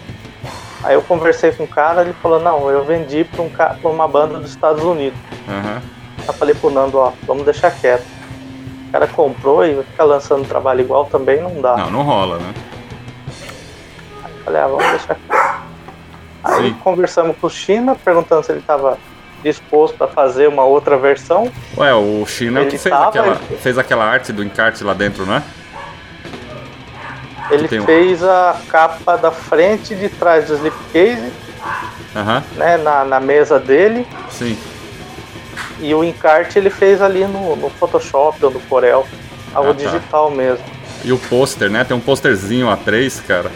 Aí 0.84 0.94
eu 0.94 1.02
conversei 1.02 1.50
com 1.52 1.64
o 1.64 1.68
cara, 1.68 2.02
ele 2.02 2.12
falou, 2.22 2.38
não, 2.40 2.70
eu 2.70 2.84
vendi 2.84 3.24
pra, 3.24 3.42
um 3.42 3.48
ca- 3.50 3.76
uma 3.82 4.06
banda 4.06 4.38
dos 4.38 4.50
Estados 4.50 4.82
Unidos. 4.84 5.18
Aham. 5.48 5.82
Eu 6.26 6.32
falei 6.34 6.54
pro 6.54 6.70
Nando, 6.70 6.98
ó, 6.98 7.12
vamos 7.26 7.44
deixar 7.44 7.70
quieto. 7.72 8.04
O 8.88 8.92
cara 8.92 9.06
comprou 9.08 9.64
e 9.64 9.82
ficar 9.82 10.04
lançando 10.04 10.46
trabalho 10.46 10.80
igual 10.80 11.04
também 11.06 11.42
não 11.42 11.60
dá. 11.60 11.76
Não, 11.76 11.90
não 11.90 12.02
rola, 12.02 12.38
né? 12.38 12.54
Eu 14.24 14.44
falei, 14.44 14.60
ah, 14.62 14.66
vamos 14.66 14.86
deixar 14.88 15.14
quieto. 15.16 15.37
Aí 16.44 16.68
Sim. 16.70 16.76
conversamos 16.82 17.36
com 17.40 17.46
o 17.46 17.50
China, 17.50 17.94
perguntando 17.94 18.44
se 18.44 18.52
ele 18.52 18.60
estava 18.60 18.96
disposto 19.42 20.02
a 20.02 20.08
fazer 20.08 20.48
uma 20.48 20.64
outra 20.64 20.96
versão. 20.96 21.50
Ué, 21.76 21.94
o 21.94 22.24
China 22.26 22.60
é 22.60 22.62
o 22.62 22.64
Ele 22.64 22.70
que 22.72 22.78
fez, 22.78 22.94
tava, 22.94 23.08
aquela, 23.08 23.26
ele- 23.28 23.56
fez 23.58 23.78
aquela 23.78 24.04
arte 24.04 24.32
do 24.32 24.42
encarte 24.42 24.82
lá 24.84 24.94
dentro, 24.94 25.24
né? 25.26 25.42
Ele 27.50 27.80
um- 27.80 27.84
fez 27.84 28.22
a 28.22 28.56
capa 28.68 29.16
da 29.16 29.30
frente 29.30 29.94
e 29.94 29.96
de 29.96 30.08
trás 30.08 30.46
do 30.46 30.54
slipcase, 30.54 31.32
Aham, 32.14 32.42
né, 32.56 32.76
na, 32.76 33.04
na 33.04 33.20
mesa 33.20 33.58
dele. 33.58 34.06
sim. 34.30 34.56
E 35.80 35.94
o 35.94 36.02
encarte 36.02 36.58
ele 36.58 36.70
fez 36.70 37.00
ali 37.00 37.24
no, 37.24 37.54
no 37.54 37.70
Photoshop 37.70 38.44
ou 38.44 38.50
no 38.50 38.58
Corel. 38.60 39.06
Algo 39.54 39.70
Ah, 39.70 39.74
tá. 39.74 39.78
digital 39.84 40.28
mesmo. 40.28 40.64
E 41.04 41.12
o 41.12 41.18
pôster, 41.18 41.70
né? 41.70 41.84
Tem 41.84 41.96
um 41.96 42.00
pôsterzinho 42.00 42.66
A3, 42.66 43.22
cara. 43.24 43.48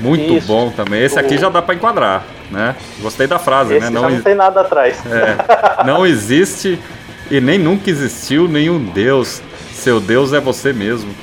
Muito 0.00 0.34
Isso. 0.34 0.46
bom 0.46 0.70
também. 0.70 1.02
Esse 1.02 1.18
aqui 1.18 1.38
já 1.38 1.48
dá 1.48 1.62
pra 1.62 1.74
enquadrar, 1.74 2.24
né? 2.50 2.74
Gostei 3.00 3.26
da 3.26 3.38
frase, 3.38 3.74
Esse 3.74 3.84
né? 3.84 3.90
Não, 3.90 4.08
não 4.10 4.20
tem 4.20 4.34
nada 4.34 4.60
atrás. 4.62 4.98
é, 5.06 5.84
não 5.84 6.04
existe 6.06 6.78
e 7.30 7.40
nem 7.40 7.58
nunca 7.58 7.88
existiu 7.88 8.46
nenhum 8.48 8.78
Deus 8.78 9.40
Seu 9.72 10.00
Deus 10.00 10.32
é 10.32 10.40
você 10.40 10.72
mesmo. 10.72 11.14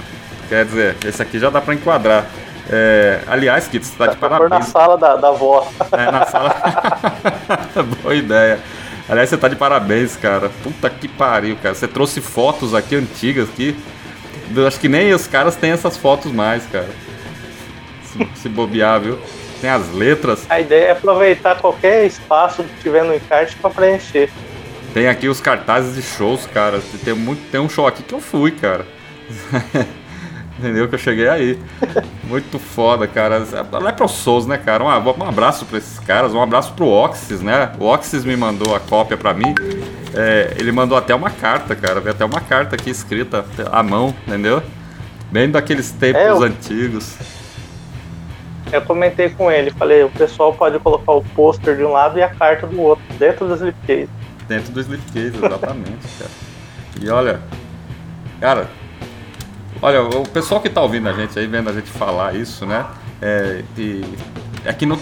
Quer 0.49 0.65
dizer, 0.65 0.95
esse 1.05 1.21
aqui 1.21 1.39
já 1.39 1.49
dá 1.49 1.62
pra 1.62 1.73
enquadrar. 1.73 2.25
É, 2.69 3.19
aliás, 3.27 3.67
Kito, 3.67 3.86
você 3.86 3.95
tá 3.97 4.07
de 4.07 4.17
parabéns. 4.17 4.49
na 4.49 4.62
sala 4.62 4.97
da, 4.97 5.15
da 5.15 5.29
avó. 5.29 5.67
É, 5.91 6.12
na 6.12 6.25
sala. 6.25 6.55
Boa 8.03 8.15
ideia. 8.15 8.60
Aliás, 9.10 9.29
você 9.29 9.38
tá 9.38 9.47
de 9.47 9.55
parabéns, 9.55 10.15
cara. 10.15 10.49
Puta 10.63 10.89
que 10.89 11.07
pariu, 11.07 11.57
cara. 11.62 11.75
Você 11.75 11.88
trouxe 11.88 12.21
fotos 12.21 12.73
aqui 12.73 12.95
antigas 12.95 13.49
aqui. 13.49 13.75
Eu 14.55 14.67
acho 14.67 14.79
que 14.79 14.88
nem 14.89 15.13
os 15.13 15.27
caras 15.27 15.55
têm 15.55 15.71
essas 15.71 15.97
fotos 15.97 16.31
mais, 16.31 16.63
cara. 16.71 16.89
Se, 18.12 18.41
se 18.41 18.50
bobear, 18.50 19.00
viu? 19.00 19.19
Tem 19.60 19.69
as 19.69 19.91
letras. 19.93 20.45
A 20.50 20.60
ideia 20.60 20.86
é 20.86 20.91
aproveitar 20.91 21.60
qualquer 21.60 22.06
espaço 22.06 22.63
que 22.63 22.82
tiver 22.82 23.04
no 23.04 23.13
encarte 23.13 23.56
para 23.58 23.69
preencher. 23.69 24.30
Tem 24.93 25.08
aqui 25.08 25.28
os 25.30 25.39
cartazes 25.39 25.95
de 25.95 26.02
shows, 26.02 26.45
cara. 26.47 26.82
Tem, 27.04 27.13
muito, 27.13 27.50
tem 27.50 27.62
um 27.62 27.69
show 27.69 27.88
aqui 27.88 28.04
que 28.04 28.13
eu 28.13 28.19
fui, 28.19 28.52
cara. 28.52 28.86
Entendeu? 30.60 30.88
Que 30.88 30.95
eu 30.95 31.00
cheguei 31.00 31.28
aí. 31.28 31.60
Muito 32.24 32.60
foda, 32.60 33.08
cara. 33.08 33.43
Lepro 33.82 34.08
Souls, 34.08 34.45
né, 34.45 34.58
cara? 34.58 34.84
Um, 34.84 34.88
um 34.88 35.28
abraço 35.28 35.65
pra 35.65 35.78
esses 35.78 35.97
caras, 36.00 36.34
um 36.34 36.41
abraço 36.41 36.74
pro 36.74 36.88
Oxys, 36.88 37.41
né? 37.41 37.71
O 37.80 37.86
Oxys 37.86 38.24
me 38.26 38.36
mandou 38.36 38.76
a 38.76 38.80
cópia 38.80 39.17
pra 39.17 39.34
mim. 39.34 39.56
É, 40.13 40.54
ele 40.58 40.71
mandou 40.71 40.97
até 40.97 41.15
uma 41.15 41.30
carta, 41.30 41.76
cara. 41.76 42.00
Veio 42.00 42.13
até 42.13 42.26
uma 42.26 42.41
carta 42.41 42.76
aqui 42.76 42.89
escrita 42.89 43.45
à 43.71 43.82
mão, 43.82 44.13
entendeu? 44.28 44.62
Bem 45.32 45.50
daqueles 45.50 45.91
tempos 45.91 46.21
é, 46.21 46.30
eu... 46.30 46.43
antigos. 46.43 47.15
Eu 48.71 48.81
comentei 48.81 49.29
com 49.29 49.51
ele, 49.51 49.71
falei, 49.71 50.03
o 50.03 50.10
pessoal 50.10 50.53
pode 50.53 50.79
colocar 50.79 51.12
o 51.12 51.23
pôster 51.36 51.75
de 51.75 51.84
um 51.84 51.91
lado 51.91 52.17
e 52.17 52.23
a 52.23 52.29
carta 52.29 52.65
do 52.67 52.79
outro, 52.79 53.03
dentro 53.19 53.47
do 53.47 53.53
slipcase. 53.55 54.10
Dentro 54.47 54.71
do 54.71 54.79
slipcase, 54.79 55.38
exatamente, 55.38 56.07
cara. 56.17 56.31
E 57.01 57.10
olha, 57.10 57.39
cara, 58.39 58.67
Olha, 59.81 60.03
o 60.03 60.27
pessoal 60.29 60.62
que 60.62 60.67
está 60.67 60.79
ouvindo 60.79 61.10
a 61.10 61.13
gente 61.13 61.38
aí, 61.39 61.47
vendo 61.47 61.67
a 61.67 61.73
gente 61.73 61.89
falar 61.89 62.36
isso, 62.36 62.67
né? 62.67 62.86
É, 63.19 63.63
e, 63.75 64.05
é 64.63 64.71
que 64.71 64.86
não, 64.86 64.99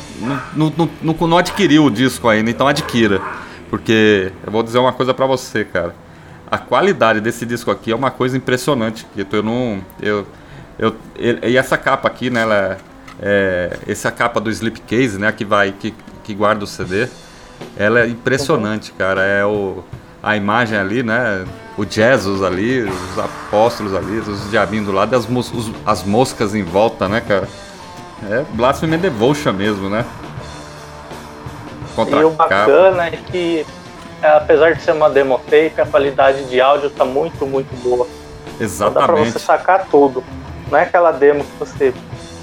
não, 0.55 0.89
não, 1.01 1.27
não, 1.27 1.37
adquiriu 1.37 1.83
o 1.83 1.91
disco 1.91 2.29
ainda, 2.29 2.49
então 2.49 2.65
adquira. 2.65 3.21
Porque 3.69 4.31
eu 4.45 4.51
vou 4.51 4.63
dizer 4.63 4.79
uma 4.79 4.93
coisa 4.93 5.13
para 5.13 5.25
você, 5.25 5.65
cara. 5.65 5.93
A 6.49 6.57
qualidade 6.57 7.19
desse 7.19 7.45
disco 7.45 7.69
aqui 7.69 7.91
é 7.91 7.95
uma 7.95 8.09
coisa 8.09 8.37
impressionante. 8.37 9.05
Eu 9.17 9.43
não. 9.43 9.81
Eu, 10.01 10.25
eu, 10.79 10.95
e 11.43 11.57
essa 11.57 11.77
capa 11.77 12.07
aqui, 12.07 12.29
né? 12.29 12.41
Ela 12.41 12.77
é, 13.21 13.77
essa 13.87 14.07
é 14.07 14.11
capa 14.11 14.39
do 14.39 14.49
Slipcase, 14.49 15.17
né? 15.17 15.31
Que 15.31 15.45
vai. 15.45 15.71
Que, 15.71 15.93
que 16.23 16.33
guarda 16.33 16.63
o 16.63 16.67
CD. 16.67 17.07
Ela 17.77 18.01
é 18.01 18.07
impressionante, 18.07 18.91
cara. 18.93 19.23
É 19.23 19.45
o 19.45 19.83
a 20.21 20.35
imagem 20.35 20.77
ali, 20.77 21.01
né? 21.01 21.45
O 21.77 21.85
Jesus 21.85 22.43
ali, 22.43 22.81
os 22.81 23.19
apóstolos 23.19 23.95
ali, 23.95 24.19
os 24.19 24.49
diabinhos 24.51 24.85
do 24.85 24.91
lado 24.91 25.15
as, 25.15 25.25
mos 25.25 25.51
os, 25.53 25.71
as 25.85 26.03
moscas 26.03 26.53
em 26.53 26.63
volta, 26.63 27.07
né, 27.07 27.21
cara? 27.21 27.47
É 28.29 28.43
Blasphemy 28.51 28.97
Devotion 28.97 29.53
mesmo, 29.53 29.89
né? 29.89 30.05
Contra 31.95 32.19
e 32.19 32.23
o 32.25 32.31
bacana 32.31 33.07
é 33.07 33.11
que, 33.11 33.65
apesar 34.21 34.73
de 34.73 34.81
ser 34.81 34.91
uma 34.91 35.09
demo 35.09 35.39
tape, 35.39 35.79
a 35.79 35.85
qualidade 35.85 36.43
de 36.49 36.59
áudio 36.59 36.89
tá 36.89 37.05
muito, 37.05 37.45
muito 37.45 37.73
boa. 37.81 38.05
Exatamente. 38.59 38.91
Então 38.91 38.93
dá 38.93 39.13
pra 39.13 39.31
você 39.31 39.39
sacar 39.39 39.87
tudo. 39.89 40.21
Não 40.69 40.77
é 40.77 40.83
aquela 40.83 41.11
demo 41.11 41.45
que 41.45 41.57
você 41.57 41.93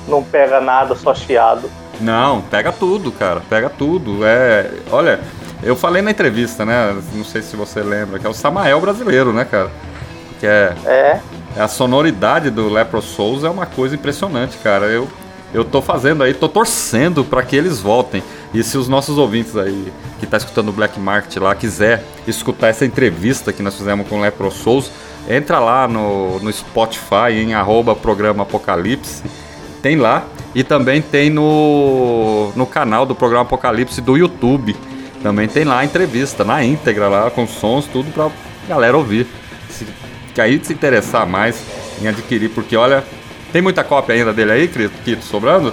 não 0.06 0.22
pega 0.22 0.60
nada, 0.60 0.94
só 0.94 1.14
chiado. 1.14 1.70
Não, 2.00 2.42
pega 2.42 2.72
tudo, 2.72 3.10
cara. 3.10 3.40
Pega 3.48 3.70
tudo. 3.70 4.24
É, 4.24 4.70
olha, 4.90 5.20
eu 5.62 5.74
falei 5.74 6.02
na 6.02 6.10
entrevista, 6.10 6.64
né? 6.64 6.94
Não 7.14 7.24
sei 7.24 7.42
se 7.42 7.56
você 7.56 7.80
lembra, 7.80 8.18
que 8.18 8.26
é 8.26 8.28
o 8.28 8.34
Samael 8.34 8.80
brasileiro, 8.80 9.32
né, 9.32 9.44
cara? 9.44 9.70
Que 10.38 10.46
é. 10.46 10.74
É. 10.84 11.20
é 11.56 11.60
a 11.60 11.68
sonoridade 11.68 12.50
do 12.50 12.68
Lepro 12.68 13.00
Souls 13.00 13.44
é 13.44 13.48
uma 13.48 13.66
coisa 13.66 13.94
impressionante, 13.94 14.58
cara. 14.58 14.86
Eu, 14.86 15.08
eu 15.54 15.64
tô 15.64 15.80
fazendo 15.80 16.22
aí, 16.22 16.34
tô 16.34 16.48
torcendo 16.48 17.24
para 17.24 17.42
que 17.42 17.56
eles 17.56 17.80
voltem. 17.80 18.22
E 18.52 18.62
se 18.62 18.76
os 18.76 18.88
nossos 18.88 19.18
ouvintes 19.18 19.56
aí, 19.56 19.92
que 20.20 20.26
tá 20.26 20.36
escutando 20.36 20.68
o 20.68 20.72
Black 20.72 20.98
Market 21.00 21.36
lá, 21.38 21.54
quiser 21.54 22.02
escutar 22.26 22.68
essa 22.68 22.84
entrevista 22.84 23.52
que 23.52 23.62
nós 23.62 23.74
fizemos 23.76 24.06
com 24.08 24.18
o 24.18 24.22
Lepro 24.22 24.50
Souls, 24.50 24.90
entra 25.28 25.58
lá 25.58 25.88
no, 25.88 26.38
no 26.38 26.52
Spotify 26.52 27.32
em 27.32 27.54
arroba 27.54 27.96
programa 27.96 28.42
Apocalipse. 28.42 29.22
Tem 29.86 29.94
lá. 29.94 30.26
E 30.52 30.64
também 30.64 31.00
tem 31.00 31.30
no, 31.30 32.50
no 32.56 32.66
canal 32.66 33.06
do 33.06 33.14
programa 33.14 33.44
Apocalipse 33.44 34.00
do 34.00 34.16
YouTube. 34.16 34.74
Também 35.22 35.46
tem 35.46 35.62
lá 35.62 35.78
a 35.78 35.84
entrevista, 35.84 36.42
na 36.42 36.64
íntegra 36.64 37.06
lá, 37.06 37.30
com 37.30 37.46
sons, 37.46 37.86
tudo 37.86 38.10
pra 38.10 38.28
galera 38.68 38.96
ouvir. 38.96 39.28
Se, 39.70 39.86
que 40.34 40.40
aí 40.40 40.60
se 40.60 40.72
interessar 40.72 41.24
mais 41.24 41.64
em 42.02 42.08
adquirir, 42.08 42.48
porque 42.48 42.76
olha, 42.76 43.04
tem 43.52 43.62
muita 43.62 43.84
cópia 43.84 44.16
ainda 44.16 44.32
dele 44.32 44.50
aí, 44.50 44.66
Kito, 44.66 45.22
sobrando? 45.24 45.72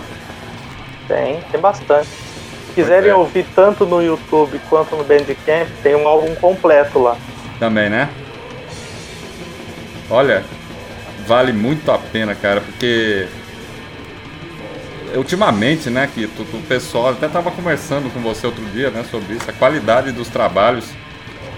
Tem, 1.07 1.39
tem 1.51 1.59
bastante. 1.59 2.07
Se 2.67 2.73
quiserem 2.75 3.09
é. 3.09 3.15
ouvir 3.15 3.47
tanto 3.55 3.83
no 3.83 3.99
YouTube 3.99 4.61
quanto 4.69 4.95
no 4.95 5.03
Bandcamp, 5.03 5.67
tem 5.81 5.95
um 5.95 6.07
álbum 6.07 6.35
completo 6.35 6.99
lá. 6.99 7.17
Também, 7.59 7.89
né? 7.89 8.07
Olha, 10.07 10.43
vale 11.25 11.51
muito 11.51 11.91
a 11.91 11.97
pena, 11.97 12.35
cara, 12.35 12.61
porque 12.61 13.27
ultimamente, 15.15 15.89
né, 15.89 16.09
que 16.13 16.25
o 16.25 16.61
pessoal 16.67 17.09
até 17.11 17.27
estava 17.27 17.51
conversando 17.51 18.11
com 18.13 18.19
você 18.21 18.45
outro 18.47 18.63
dia, 18.65 18.89
né, 18.89 19.05
sobre 19.09 19.35
isso, 19.35 19.49
a 19.49 19.53
qualidade 19.53 20.11
dos 20.11 20.27
trabalhos 20.27 20.85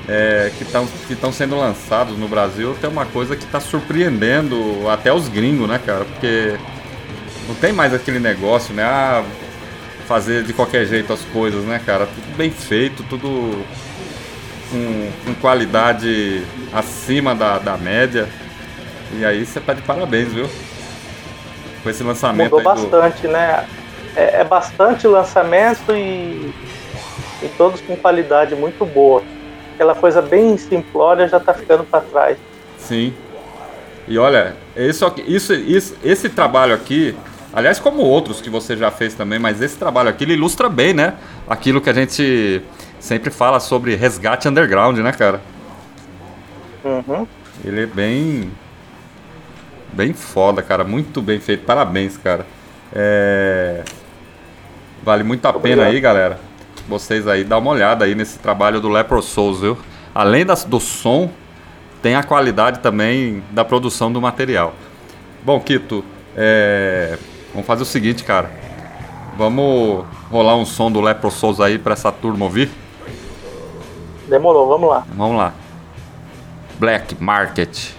é, 0.07 0.51
que 0.57 0.63
estão 0.63 0.85
que 0.85 1.33
sendo 1.33 1.57
lançados 1.57 2.17
no 2.17 2.27
Brasil 2.27 2.75
tem 2.79 2.89
uma 2.89 3.05
coisa 3.05 3.35
que 3.35 3.43
está 3.43 3.59
surpreendendo 3.59 4.87
até 4.89 5.11
os 5.13 5.27
gringos, 5.27 5.67
né, 5.67 5.79
cara, 5.83 6.05
porque 6.05 6.57
não 7.47 7.55
tem 7.55 7.71
mais 7.71 7.93
aquele 7.93 8.19
negócio, 8.19 8.73
né, 8.73 8.83
ah, 8.83 9.23
fazer 10.07 10.43
de 10.43 10.53
qualquer 10.53 10.85
jeito 10.85 11.11
as 11.11 11.21
coisas, 11.21 11.63
né, 11.63 11.81
cara, 11.83 12.05
tudo 12.07 12.37
bem 12.37 12.51
feito, 12.51 13.03
tudo 13.03 13.65
com, 14.69 15.11
com 15.25 15.33
qualidade 15.35 16.43
acima 16.73 17.33
da, 17.33 17.57
da 17.57 17.77
média. 17.77 18.27
E 19.17 19.23
aí 19.23 19.45
você 19.45 19.59
tá 19.59 19.73
de 19.73 19.81
parabéns, 19.81 20.33
viu? 20.33 20.49
Com 21.85 21.89
esse 21.91 22.03
lançamento. 22.03 22.51
Mudou 22.51 22.63
bastante, 22.63 23.21
do... 23.21 23.27
né? 23.31 23.67
É, 24.15 24.41
é, 24.41 24.43
bastante 24.43 25.05
lançamento 25.07 25.91
e, 25.91 26.51
e 27.43 27.49
todos 27.57 27.79
com 27.81 27.95
qualidade 27.95 28.55
muito 28.55 28.83
boa. 28.85 29.21
Aquela 29.75 29.93
coisa 29.93 30.21
bem 30.21 30.57
simplória 30.57 31.27
já 31.27 31.37
está 31.37 31.53
ficando 31.53 31.83
para 31.83 32.01
trás. 32.01 32.37
Sim. 32.79 33.13
E 34.07 34.17
olha, 34.17 34.55
isso, 34.75 35.13
isso, 35.27 35.53
isso, 35.53 35.95
esse 36.03 36.29
trabalho 36.29 36.73
aqui, 36.73 37.15
aliás, 37.53 37.77
como 37.77 38.01
outros 38.01 38.41
que 38.41 38.49
você 38.49 38.75
já 38.75 38.89
fez 38.89 39.13
também, 39.13 39.37
mas 39.37 39.61
esse 39.61 39.77
trabalho 39.77 40.09
aqui 40.09 40.23
ele 40.23 40.33
ilustra 40.33 40.69
bem, 40.69 40.93
né? 40.93 41.13
Aquilo 41.47 41.81
que 41.81 41.89
a 41.89 41.93
gente 41.93 42.63
sempre 42.99 43.29
fala 43.29 43.59
sobre 43.59 43.95
resgate 43.95 44.47
underground, 44.47 44.97
né, 44.99 45.11
cara? 45.11 45.39
Uhum. 46.83 47.27
Ele 47.63 47.83
é 47.83 47.85
bem 47.85 48.51
Bem 49.93 50.13
foda, 50.13 50.61
cara. 50.61 50.83
Muito 50.83 51.21
bem 51.21 51.39
feito. 51.39 51.65
Parabéns, 51.65 52.17
cara. 52.17 52.45
É... 52.93 53.83
Vale 55.03 55.23
muito 55.23 55.45
a 55.45 55.49
Obrigado. 55.49 55.79
pena 55.79 55.89
aí, 55.89 55.99
galera. 55.99 56.39
Vocês 56.87 57.27
aí, 57.27 57.43
dá 57.43 57.57
uma 57.57 57.71
olhada 57.71 58.05
aí 58.05 58.13
nesse 58.13 58.39
trabalho 58.39 58.79
do 58.79 58.89
Lepro 58.89 59.21
Souls, 59.21 59.59
viu? 59.59 59.77
Além 60.13 60.45
das, 60.45 60.63
do 60.63 60.79
som, 60.79 61.29
tem 62.01 62.15
a 62.15 62.23
qualidade 62.23 62.79
também 62.79 63.43
da 63.51 63.65
produção 63.65 64.11
do 64.11 64.21
material. 64.21 64.73
Bom, 65.43 65.59
Kito, 65.59 66.03
é... 66.35 67.17
vamos 67.51 67.65
fazer 67.65 67.83
o 67.83 67.85
seguinte, 67.85 68.23
cara. 68.23 68.51
Vamos 69.37 70.05
rolar 70.31 70.55
um 70.55 70.65
som 70.65 70.91
do 70.91 71.01
Lepro 71.01 71.29
Souls 71.29 71.59
aí 71.59 71.77
pra 71.77 71.93
essa 71.93 72.11
turma 72.11 72.45
ouvir? 72.45 72.69
Demorou, 74.27 74.67
vamos 74.67 74.89
lá. 74.89 75.05
Vamos 75.15 75.37
lá. 75.37 75.53
Black 76.79 77.15
Market. 77.21 77.91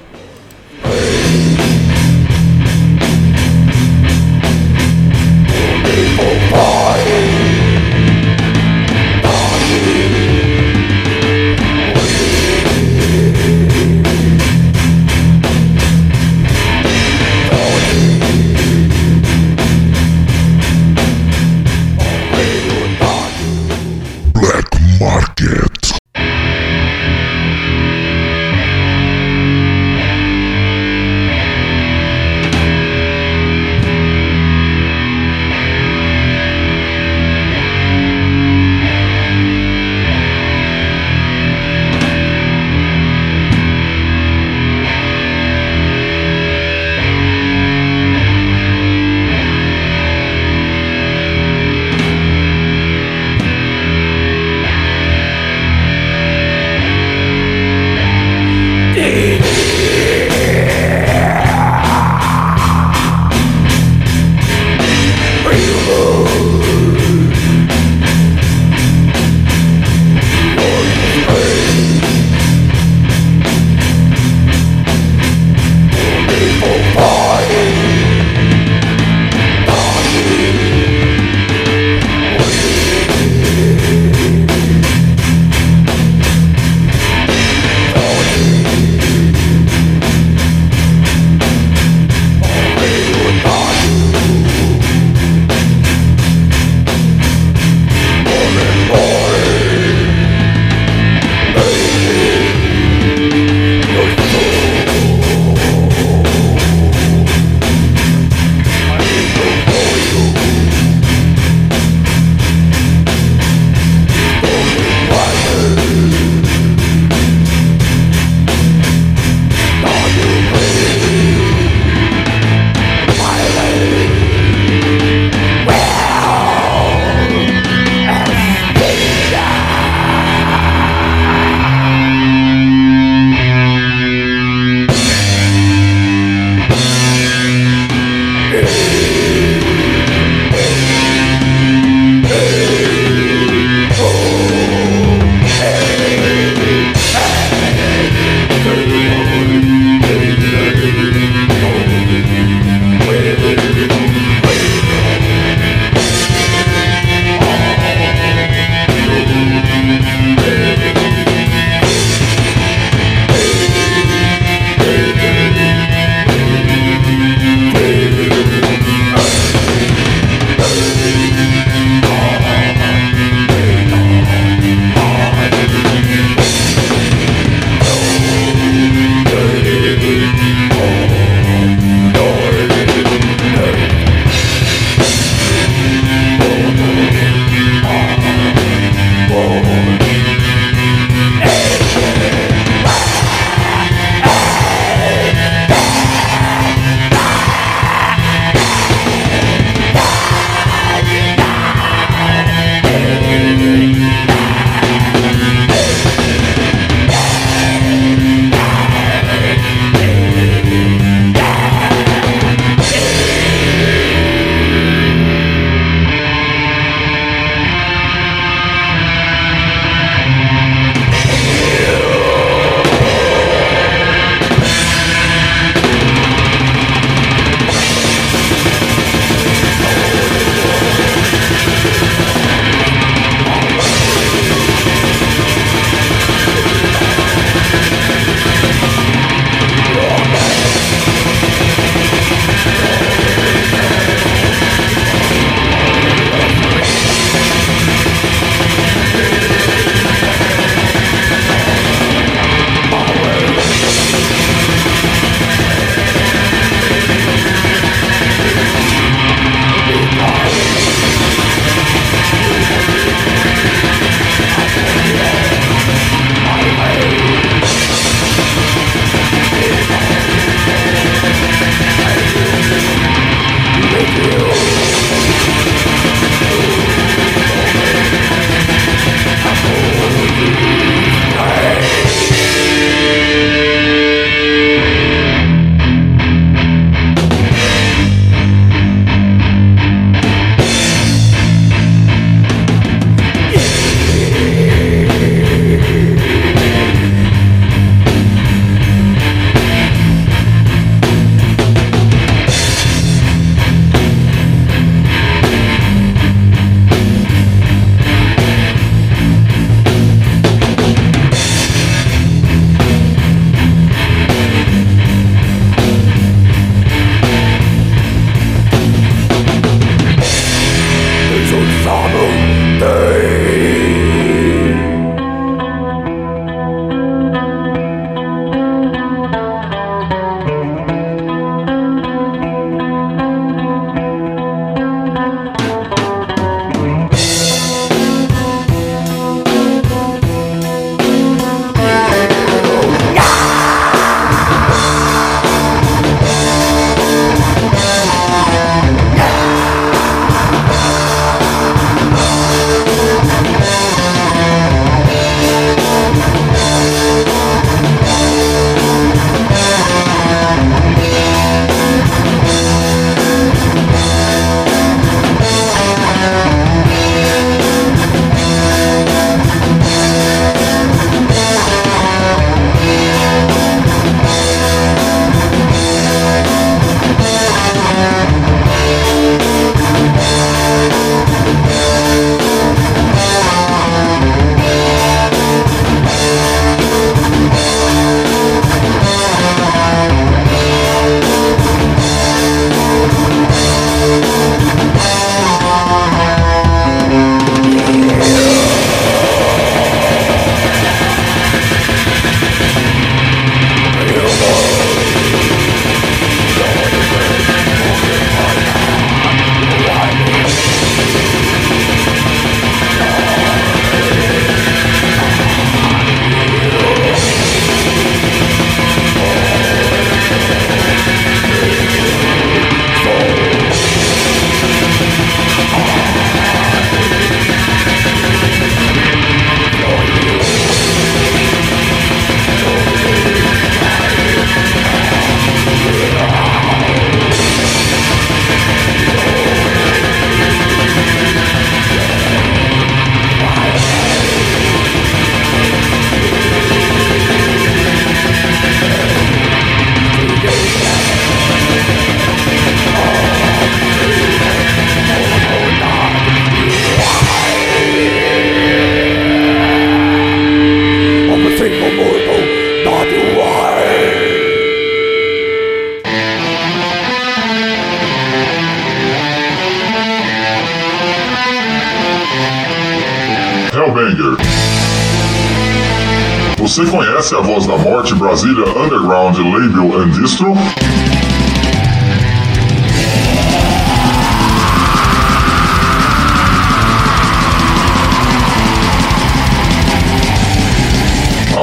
Você 476.59 476.85
conhece 476.87 477.35
a 477.35 477.41
Voz 477.41 477.67
da 477.67 477.77
Morte 477.77 478.15
Brasília 478.15 478.65
Underground 478.65 479.37
Label 479.39 480.03
and 480.03 480.11
Distro? 480.11 480.55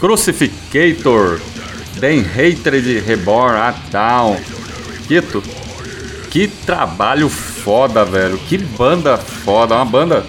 Crucificator, 0.00 1.38
Den 2.00 2.24
Hatred 2.24 3.00
Reborn, 3.06 3.56
A 3.58 3.74
Down. 3.92 4.40
Quito, 5.06 5.42
que 6.30 6.48
trabalho 6.48 7.28
foda, 7.28 8.04
velho. 8.04 8.38
Que 8.38 8.56
banda 8.56 9.18
foda. 9.18 9.74
Uma 9.74 9.84
banda. 9.84 10.24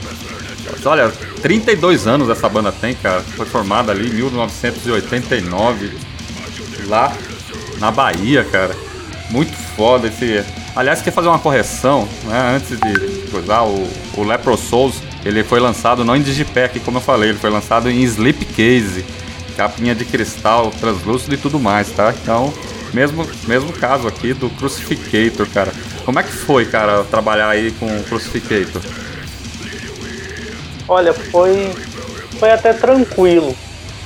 Olha, 0.85 1.11
32 1.41 2.07
anos 2.07 2.29
essa 2.29 2.47
banda 2.49 2.71
tem, 2.71 2.93
cara. 2.95 3.21
Foi 3.21 3.45
formada 3.45 3.91
ali 3.91 4.09
em 4.09 4.13
1989. 4.13 5.91
Lá 6.87 7.15
na 7.79 7.91
Bahia, 7.91 8.43
cara. 8.43 8.75
Muito 9.29 9.53
foda 9.75 10.07
esse. 10.07 10.43
Aliás, 10.75 11.01
quer 11.01 11.11
fazer 11.11 11.27
uma 11.27 11.39
correção, 11.39 12.07
né? 12.25 12.55
Antes 12.55 12.77
de 12.79 13.29
coisar, 13.29 13.63
o, 13.63 13.87
o 14.15 14.23
Lepro 14.23 14.55
Souls, 14.57 15.01
ele 15.25 15.43
foi 15.43 15.59
lançado 15.59 16.03
não 16.03 16.15
em 16.15 16.21
Digipack, 16.21 16.79
como 16.81 16.97
eu 16.97 17.01
falei, 17.01 17.29
ele 17.29 17.37
foi 17.37 17.49
lançado 17.49 17.89
em 17.89 18.01
Slipcase, 18.03 19.05
capinha 19.55 19.93
de 19.93 20.05
cristal, 20.05 20.71
translúcido 20.71 21.33
e 21.35 21.37
tudo 21.37 21.59
mais, 21.59 21.91
tá? 21.91 22.13
Então, 22.21 22.53
mesmo, 22.93 23.27
mesmo 23.47 23.71
caso 23.73 24.07
aqui 24.07 24.33
do 24.33 24.49
Crucificator, 24.49 25.47
cara. 25.49 25.71
Como 26.05 26.19
é 26.19 26.23
que 26.23 26.31
foi, 26.31 26.65
cara, 26.65 27.03
trabalhar 27.03 27.49
aí 27.49 27.71
com 27.71 27.85
o 27.85 28.03
Crucificator? 28.03 28.81
Olha, 30.91 31.13
foi, 31.13 31.73
foi 32.37 32.51
até 32.51 32.73
tranquilo. 32.73 33.55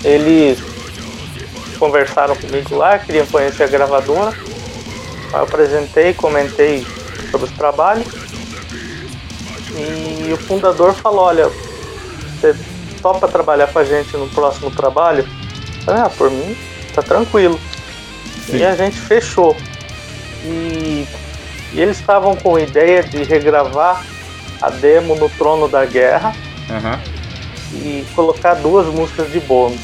Eles 0.04 0.60
conversaram 1.80 2.36
comigo 2.36 2.76
lá, 2.76 3.00
queriam 3.00 3.26
conhecer 3.26 3.64
a 3.64 3.68
gravadora. 3.68 4.30
Aí 4.30 5.34
eu 5.34 5.42
apresentei, 5.42 6.14
comentei 6.14 6.86
sobre 7.32 7.50
o 7.50 7.54
trabalho. 7.54 8.04
E 9.72 10.32
o 10.32 10.38
fundador 10.38 10.94
falou, 10.94 11.22
olha, 11.22 11.50
você 12.40 12.56
topa 13.02 13.28
trabalhar 13.28 13.74
com 13.74 13.80
a 13.80 13.84
gente 13.84 14.16
no 14.16 14.30
próximo 14.30 14.70
trabalho? 14.70 15.28
Falei, 15.86 16.02
ah, 16.04 16.10
por 16.12 16.30
mim, 16.30 16.56
tá 16.94 17.02
tranquilo. 17.02 17.60
Sim. 18.46 18.58
E 18.58 18.64
a 18.64 18.76
gente 18.76 19.00
fechou. 19.00 19.58
E, 20.44 21.08
e 21.74 21.82
eles 21.82 22.00
estavam 22.00 22.36
com 22.36 22.58
a 22.58 22.62
ideia 22.62 23.02
de 23.02 23.24
regravar 23.24 24.06
a 24.62 24.70
demo 24.70 25.16
no 25.16 25.28
Trono 25.30 25.68
da 25.68 25.84
Guerra 25.84 26.46
Aham, 26.70 27.00
e 27.74 28.06
colocar 28.16 28.54
duas 28.56 28.88
músicas 28.88 29.32
de 29.32 29.40
bônus. 29.42 29.80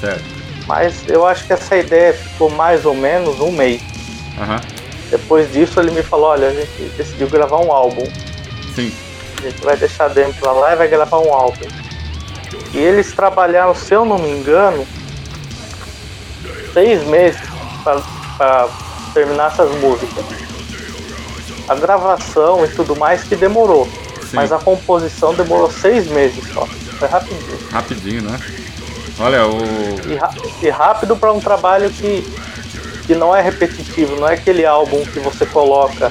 certo. 0.00 0.24
Mas 0.66 1.02
eu 1.08 1.26
acho 1.26 1.44
que 1.46 1.52
essa 1.52 1.76
ideia 1.76 2.12
ficou 2.14 2.48
mais 2.50 2.86
ou 2.86 2.94
menos 2.94 3.40
um 3.40 3.50
mês. 3.50 3.82
Aham, 4.38 4.60
Depois 5.10 5.52
disso 5.52 5.80
ele 5.80 5.90
me 5.90 6.02
falou, 6.02 6.26
olha, 6.28 6.48
a 6.48 6.54
gente 6.54 6.70
decidiu 6.96 7.28
gravar 7.28 7.58
um 7.58 7.72
álbum. 7.72 8.06
sim. 8.74 8.92
A 9.38 9.42
gente 9.50 9.60
vai 9.64 9.76
deixar 9.76 10.04
a 10.04 10.08
demo 10.08 10.32
pra 10.34 10.52
lá 10.52 10.72
e 10.72 10.76
vai 10.76 10.86
gravar 10.86 11.18
um 11.18 11.32
álbum. 11.34 11.66
E 12.72 12.78
eles 12.78 13.12
trabalharam, 13.12 13.74
se 13.74 13.92
eu 13.92 14.04
não 14.04 14.16
me 14.16 14.30
engano, 14.30 14.86
seis 16.72 17.02
meses 17.08 17.40
para 18.38 18.68
terminar 19.12 19.48
essas 19.48 19.70
músicas. 19.80 20.24
A 21.68 21.74
gravação 21.74 22.64
e 22.64 22.68
tudo 22.68 22.94
mais 22.96 23.24
que 23.24 23.34
demorou. 23.34 23.88
Sim. 24.32 24.36
Mas 24.36 24.50
a 24.50 24.58
composição 24.58 25.34
demorou 25.34 25.70
seis 25.70 26.06
meses 26.06 26.42
só. 26.54 26.64
Foi 26.66 27.06
rapidinho. 27.06 27.58
Rapidinho, 27.70 28.22
né? 28.22 28.40
Olha, 29.18 29.46
o. 29.46 29.58
E, 30.62 30.66
e 30.66 30.70
rápido 30.70 31.14
para 31.14 31.30
um 31.34 31.38
trabalho 31.38 31.90
que, 31.90 32.26
que 33.06 33.14
não 33.14 33.36
é 33.36 33.42
repetitivo, 33.42 34.16
não 34.16 34.26
é 34.26 34.32
aquele 34.32 34.64
álbum 34.64 35.04
que 35.04 35.20
você 35.20 35.44
coloca 35.44 36.10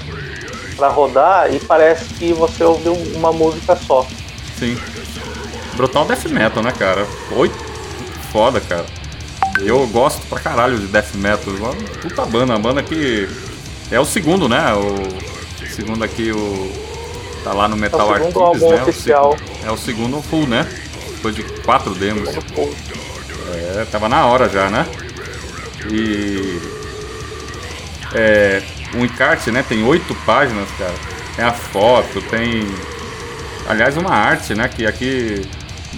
para 0.76 0.88
rodar 0.90 1.52
e 1.52 1.60
parece 1.62 2.06
que 2.14 2.32
você 2.32 2.64
ouviu 2.64 2.94
uma 3.16 3.34
música 3.34 3.76
só. 3.76 4.06
Sim. 4.60 4.78
Brutal 5.76 6.06
Death 6.06 6.26
Metal, 6.26 6.62
né, 6.62 6.72
cara? 6.72 7.08
Oi, 7.32 7.52
foda, 8.32 8.62
cara. 8.62 8.86
Eu 9.58 9.88
gosto 9.88 10.22
pra 10.28 10.40
caralho 10.40 10.78
de 10.78 10.86
Death 10.86 11.16
Metal. 11.16 11.52
Uma 11.56 11.74
puta 11.74 12.24
banda, 12.24 12.54
uma 12.54 12.60
banda 12.60 12.84
que 12.84 13.28
é 13.90 14.00
o 14.00 14.06
segundo, 14.06 14.48
né? 14.48 14.62
O 14.76 15.66
segundo 15.74 16.04
aqui, 16.04 16.32
o. 16.32 16.91
Tá 17.44 17.54
lá 17.54 17.68
no 17.68 17.76
Metal 17.76 18.16
É 18.16 18.20
Archives, 18.20 18.62
né? 18.62 18.68
O 18.68 18.82
oficial. 18.84 19.38
é 19.64 19.72
o 19.72 19.78
segundo 19.78 20.22
full, 20.22 20.48
né? 20.48 20.68
Depois 21.16 21.36
de 21.36 21.44
quatro 21.64 21.94
demos. 21.96 22.30
É, 22.30 23.86
tava 23.92 24.08
na 24.08 24.26
hora 24.26 24.48
já, 24.48 24.70
né? 24.70 24.86
E. 25.90 26.60
É. 28.14 28.62
Um 28.94 29.06
encarte, 29.06 29.52
né? 29.52 29.64
Tem 29.68 29.84
oito 29.84 30.14
páginas, 30.26 30.70
cara. 30.78 30.94
Tem 31.36 31.46
a 31.46 31.52
foto, 31.54 32.22
tem. 32.24 32.68
Aliás, 33.68 33.96
uma 33.98 34.12
arte, 34.12 34.54
né? 34.54 34.68
Que 34.68 34.86
aqui 34.86 35.42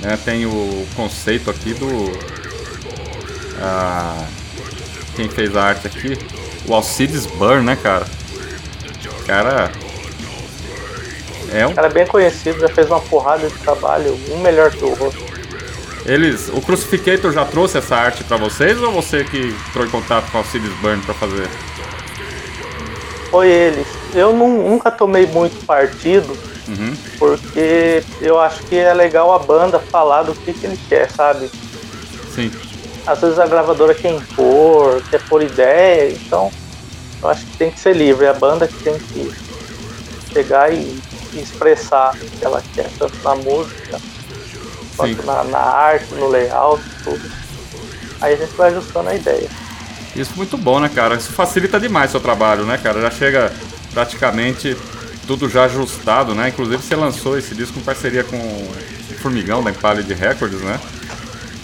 né, 0.02 0.18
tem 0.24 0.46
o 0.46 0.86
conceito 0.96 1.50
aqui 1.50 1.74
do. 1.74 2.12
Ah, 3.60 4.26
quem 5.16 5.30
fez 5.30 5.56
a 5.56 5.64
arte 5.64 5.88
aqui? 5.88 6.18
O 6.68 6.74
Alcides 6.74 7.26
Burn, 7.26 7.64
né, 7.64 7.76
cara? 7.76 8.06
Cara. 9.26 9.72
É 11.54 11.68
um 11.68 11.74
cara 11.74 11.88
é 11.88 11.91
bem 11.91 12.08
conhecido, 12.08 12.60
já 12.60 12.70
fez 12.70 12.88
uma 12.88 12.99
porrada 12.99 13.47
de 13.47 13.56
trabalho, 13.60 14.18
um 14.32 14.39
melhor 14.39 14.72
que 14.72 14.84
o 14.84 14.89
outro. 14.89 15.24
Eles, 16.06 16.49
o 16.49 16.60
Crucificator 16.60 17.32
já 17.32 17.45
trouxe 17.45 17.78
essa 17.78 17.95
arte 17.95 18.24
para 18.24 18.36
vocês 18.38 18.82
ou 18.82 18.91
você 18.91 19.24
que 19.24 19.56
entrou 19.70 19.86
em 19.86 19.89
contato 19.89 20.30
com 20.32 20.38
o 20.38 20.41
Alcides 20.41 20.74
Burn 20.82 21.01
para 21.04 21.14
fazer? 21.14 21.47
Foi 23.30 23.47
eles. 23.47 23.88
Eu 24.14 24.34
não, 24.34 24.49
nunca 24.49 24.91
tomei 24.91 25.26
muito 25.28 25.66
partido, 25.66 26.38
uhum. 26.68 26.93
porque 27.18 28.04
eu 28.20 28.39
acho 28.39 28.64
que 28.64 28.76
é 28.76 28.93
legal 28.93 29.32
a 29.32 29.39
banda 29.39 29.80
falar 29.80 30.24
do 30.24 30.34
que, 30.34 30.54
que 30.54 30.66
ele 30.66 30.80
quer, 30.89 31.10
sabe? 31.10 31.49
Sim. 32.34 32.51
Às 33.06 33.22
vezes 33.22 33.39
a 33.39 33.45
gravadora 33.45 33.93
quer 33.93 34.12
impor, 34.12 35.01
quer 35.10 35.22
pôr 35.22 35.41
ideia, 35.43 36.12
então 36.12 36.51
eu 37.22 37.30
acho 37.30 37.45
que 37.45 37.58
tem 37.58 37.72
que 37.72 37.80
ser 37.80 37.95
livre, 37.95 38.26
é 38.26 38.30
a 38.30 38.34
banda 38.34 38.68
que 38.68 38.84
tem 38.84 38.97
que 38.97 39.32
chegar 40.34 40.74
e, 40.74 40.78
e 40.78 41.12
expressar 41.40 42.16
o 42.16 42.18
que 42.18 42.46
ela 42.46 42.64
quer, 42.74 42.90
tanto 42.98 43.16
na 43.24 43.36
música 43.36 44.00
quanto 44.96 45.26
na, 45.26 45.44
na, 45.44 45.60
arte, 45.60 46.14
no 46.14 46.28
layout, 46.28 46.84
tudo. 47.04 47.32
Aí 48.22 48.34
a 48.34 48.38
gente 48.38 48.54
vai 48.56 48.72
ajustando 48.72 49.10
a 49.10 49.16
ideia. 49.16 49.50
Isso 50.16 50.34
muito 50.36 50.58
bom, 50.58 50.80
né, 50.80 50.90
cara? 50.94 51.16
Isso 51.16 51.32
facilita 51.34 51.80
demais 51.80 52.10
o 52.10 52.12
seu 52.12 52.20
trabalho, 52.20 52.64
né, 52.66 52.78
cara? 52.78 53.02
Já 53.02 53.12
chega 53.12 53.54
praticamente 53.94 54.78
tudo 55.28 55.50
já 55.50 55.66
ajustado, 55.66 56.36
né? 56.36 56.50
Inclusive 56.50 56.82
você 56.82 56.96
lançou 56.96 57.38
esse 57.38 57.56
disco 57.56 57.80
em 57.80 57.84
parceria 57.84 58.24
com 58.24 58.38
o 58.38 58.74
Formigão 59.22 59.64
da 59.64 59.72
Impaled 59.72 60.12
Records, 60.14 60.62
né? 60.62 60.80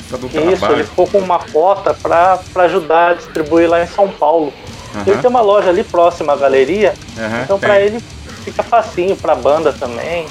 Isso, 0.09 0.57
trabalho. 0.57 0.75
ele 0.75 0.83
ficou 0.85 1.07
com 1.07 1.19
uma 1.19 1.37
cota 1.37 1.93
para 1.93 2.41
ajudar 2.63 3.11
a 3.11 3.13
distribuir 3.13 3.69
lá 3.69 3.83
em 3.83 3.87
São 3.87 4.07
Paulo. 4.07 4.51
Uhum. 4.95 5.03
Ele 5.05 5.21
tem 5.21 5.29
uma 5.29 5.41
loja 5.41 5.69
ali 5.69 5.83
próxima 5.83 6.33
à 6.33 6.35
galeria, 6.35 6.95
uhum, 7.15 7.43
então 7.43 7.59
para 7.59 7.79
ele 7.79 8.03
fica 8.39 8.63
facinho, 8.63 9.15
pra 9.15 9.35
banda 9.35 9.71
também. 9.73 10.27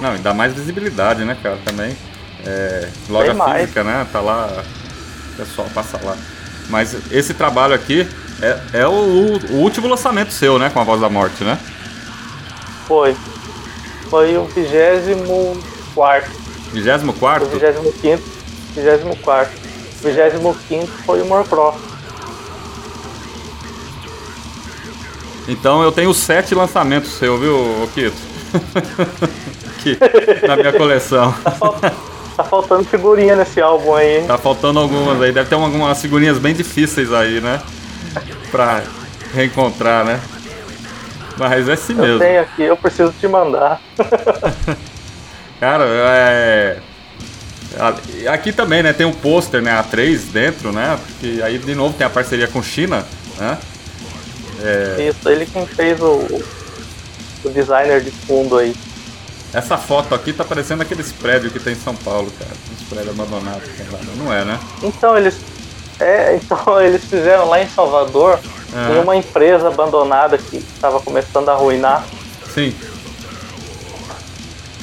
Não, 0.00 0.14
e 0.14 0.18
dá 0.18 0.34
mais 0.34 0.54
visibilidade, 0.54 1.24
né, 1.24 1.36
cara, 1.42 1.58
também. 1.64 1.96
É, 2.44 2.88
loja 3.08 3.34
Bem 3.34 3.58
física, 3.58 3.82
mais. 3.82 3.98
né, 3.98 4.06
tá 4.12 4.20
lá, 4.20 4.62
pessoal 5.36 5.68
passa 5.74 5.98
lá. 6.02 6.16
Mas 6.68 6.96
esse 7.12 7.34
trabalho 7.34 7.74
aqui 7.74 8.06
é, 8.40 8.80
é 8.80 8.86
o, 8.86 8.92
o, 8.92 9.56
último 9.56 9.88
lançamento 9.88 10.32
seu, 10.32 10.58
né? 10.58 10.70
Com 10.70 10.80
a 10.80 10.84
Voz 10.84 11.00
da 11.00 11.08
Morte, 11.08 11.44
né? 11.44 11.58
Foi. 12.86 13.16
Foi 14.10 14.36
o 14.36 14.44
24 14.44 15.62
quarto. 15.94 16.30
24 16.72 17.12
quarto? 17.14 17.46
25 17.46 18.22
24 18.74 19.16
quarto. 19.22 19.52
25 20.02 20.86
foi 21.04 21.22
o 21.22 21.26
Morcroft. 21.26 21.95
Então 25.48 25.82
eu 25.82 25.92
tenho 25.92 26.12
sete 26.12 26.54
lançamentos 26.54 27.12
seu, 27.12 27.38
viu, 27.38 27.88
Kito? 27.94 28.16
Aqui, 29.76 29.98
na 30.46 30.56
minha 30.56 30.72
coleção. 30.72 31.32
Tá, 31.44 31.92
Tá 32.36 32.44
faltando 32.44 32.84
figurinha 32.84 33.34
nesse 33.34 33.62
álbum 33.62 33.94
aí, 33.94 34.18
hein? 34.18 34.26
Tá 34.26 34.36
faltando 34.36 34.78
algumas 34.78 35.22
aí. 35.22 35.32
Deve 35.32 35.48
ter 35.48 35.54
algumas 35.54 36.00
figurinhas 36.02 36.38
bem 36.38 36.54
difíceis 36.54 37.10
aí, 37.10 37.40
né? 37.40 37.62
Pra 38.50 38.82
reencontrar, 39.32 40.04
né? 40.04 40.20
Mas 41.38 41.66
é 41.66 41.72
assim 41.72 41.94
eu 41.94 41.98
mesmo. 41.98 42.14
Eu 42.14 42.18
tenho 42.18 42.40
aqui, 42.42 42.62
eu 42.62 42.76
preciso 42.76 43.10
te 43.18 43.26
mandar. 43.26 43.80
Cara, 45.58 45.84
é. 45.88 46.78
Aqui 48.30 48.52
também, 48.52 48.82
né? 48.82 48.92
Tem 48.92 49.06
um 49.06 49.12
pôster, 49.14 49.62
né? 49.62 49.72
A3 49.82 50.30
dentro, 50.30 50.72
né? 50.72 50.98
Que 51.20 51.42
aí 51.42 51.56
de 51.56 51.74
novo 51.74 51.96
tem 51.96 52.06
a 52.06 52.10
parceria 52.10 52.48
com 52.48 52.62
China, 52.62 53.06
né? 53.38 53.56
É... 54.62 55.08
Isso, 55.08 55.28
ele 55.28 55.46
quem 55.46 55.66
fez 55.66 56.00
o, 56.00 56.42
o 57.44 57.50
designer 57.50 58.00
de 58.00 58.10
fundo 58.10 58.56
aí. 58.56 58.74
Essa 59.52 59.78
foto 59.78 60.14
aqui 60.14 60.32
tá 60.32 60.44
parecendo 60.44 60.82
aqueles 60.82 61.12
prédios 61.12 61.52
que 61.52 61.58
tem 61.58 61.72
em 61.72 61.80
São 61.80 61.94
Paulo, 61.94 62.30
cara. 62.38 62.50
Uns 62.72 62.88
prédios 62.88 63.18
abandonados. 63.18 63.68
Não 64.16 64.32
é, 64.32 64.44
né? 64.44 64.58
Então 64.82 65.16
eles. 65.16 65.38
É, 65.98 66.36
então 66.36 66.58
eles 66.80 67.04
fizeram 67.04 67.48
lá 67.48 67.62
em 67.62 67.68
Salvador 67.68 68.38
uhum. 68.72 68.96
em 68.96 68.98
uma 69.02 69.16
empresa 69.16 69.68
abandonada 69.68 70.36
que 70.36 70.56
estava 70.56 71.00
começando 71.00 71.48
a 71.48 71.52
arruinar. 71.52 72.04
Sim. 72.52 72.74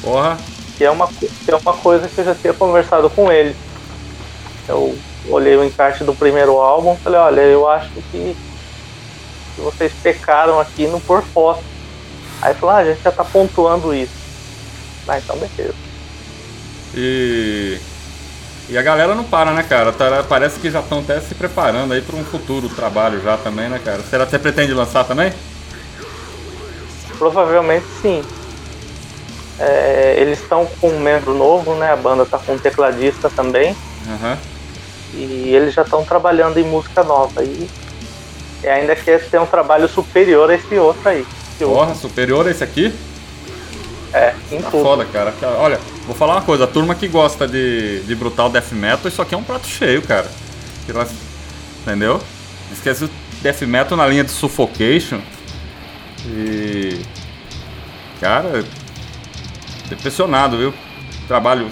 Porra. 0.01 0.37
Que 0.77 0.85
é, 0.85 0.89
uma, 0.91 1.07
que 1.07 1.29
é 1.51 1.55
uma 1.55 1.73
coisa 1.73 2.07
que 2.07 2.19
eu 2.19 2.25
já 2.25 2.35
tinha 2.35 2.53
conversado 2.53 3.09
com 3.09 3.31
ele. 3.31 3.55
Eu 4.67 4.97
olhei 5.29 5.55
o 5.55 5.63
encarte 5.63 6.03
do 6.03 6.13
primeiro 6.13 6.57
álbum 6.57 6.93
e 6.95 6.97
falei, 6.97 7.19
olha, 7.19 7.41
eu 7.41 7.69
acho 7.69 7.89
que, 8.11 8.35
que 9.55 9.61
vocês 9.61 9.91
pecaram 10.01 10.59
aqui 10.59 10.87
no 10.87 10.99
por 10.99 11.23
foto. 11.23 11.63
Aí 12.41 12.53
falou, 12.53 12.75
ah, 12.75 12.79
a 12.79 12.85
gente 12.85 13.01
já 13.01 13.11
tá 13.11 13.23
pontuando 13.23 13.93
isso. 13.93 14.13
Ah, 15.07 15.17
então 15.17 15.37
beleza. 15.37 15.75
E. 16.95 17.79
E 18.69 18.77
a 18.77 18.81
galera 18.81 19.13
não 19.13 19.25
para, 19.25 19.51
né, 19.51 19.61
cara? 19.61 19.91
Tá, 19.91 20.23
parece 20.27 20.57
que 20.59 20.71
já 20.71 20.79
estão 20.79 20.99
até 20.99 21.19
se 21.19 21.35
preparando 21.35 21.93
aí 21.93 22.01
para 22.01 22.15
um 22.15 22.23
futuro 22.23 22.69
trabalho 22.69 23.21
já 23.21 23.35
também, 23.37 23.69
né, 23.69 23.79
cara? 23.83 24.01
Será 24.03 24.25
que 24.25 24.31
você 24.31 24.39
pretende 24.39 24.73
lançar 24.73 25.03
também? 25.03 25.33
Provavelmente 27.17 27.85
sim. 28.01 28.23
É, 29.59 30.15
eles 30.17 30.39
estão 30.41 30.65
com 30.79 30.89
um 30.89 30.99
membro 30.99 31.33
novo, 31.33 31.75
né? 31.75 31.91
A 31.91 31.95
banda 31.95 32.25
tá 32.25 32.37
com 32.37 32.53
um 32.53 32.57
tecladista 32.57 33.29
também. 33.29 33.75
Uhum. 34.07 34.37
E 35.13 35.53
eles 35.53 35.73
já 35.73 35.83
estão 35.83 36.03
trabalhando 36.03 36.57
em 36.57 36.63
música 36.63 37.03
nova. 37.03 37.43
E, 37.43 37.69
e 38.63 38.67
ainda 38.67 38.95
quer 38.95 39.27
ter 39.29 39.39
um 39.39 39.45
trabalho 39.45 39.87
superior 39.87 40.49
a 40.49 40.55
esse 40.55 40.75
outro 40.75 41.09
aí. 41.09 41.25
Porra, 41.59 41.87
outro. 41.87 41.95
superior 41.95 42.47
a 42.47 42.51
esse 42.51 42.63
aqui? 42.63 42.93
É, 44.13 44.33
em 44.51 44.61
tá 44.61 44.69
tudo. 44.69 44.83
foda, 44.83 45.05
cara. 45.05 45.33
Olha, 45.57 45.79
vou 46.05 46.15
falar 46.15 46.35
uma 46.35 46.41
coisa, 46.41 46.65
a 46.65 46.67
turma 46.67 46.93
que 46.93 47.07
gosta 47.07 47.47
de, 47.47 48.01
de 48.03 48.15
brutal 48.15 48.49
death 48.49 48.71
metal, 48.71 49.07
isso 49.07 49.21
aqui 49.21 49.33
é 49.33 49.37
um 49.37 49.43
prato 49.43 49.67
cheio, 49.67 50.01
cara. 50.03 50.29
Entendeu? 51.81 52.21
Esquece 52.71 53.05
o 53.05 53.09
death 53.41 53.61
metal 53.63 53.97
na 53.97 54.07
linha 54.07 54.23
de 54.23 54.31
suffocation. 54.31 55.19
E. 56.25 57.01
Cara, 58.19 58.63
impressionado, 59.91 60.57
viu? 60.57 60.73
Trabalho 61.27 61.69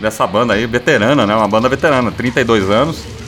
dessa 0.00 0.26
banda 0.26 0.54
aí, 0.54 0.66
veterana, 0.66 1.26
né? 1.26 1.34
Uma 1.34 1.48
banda 1.48 1.68
veterana, 1.68 2.10
32 2.10 2.70
anos. 2.70 3.19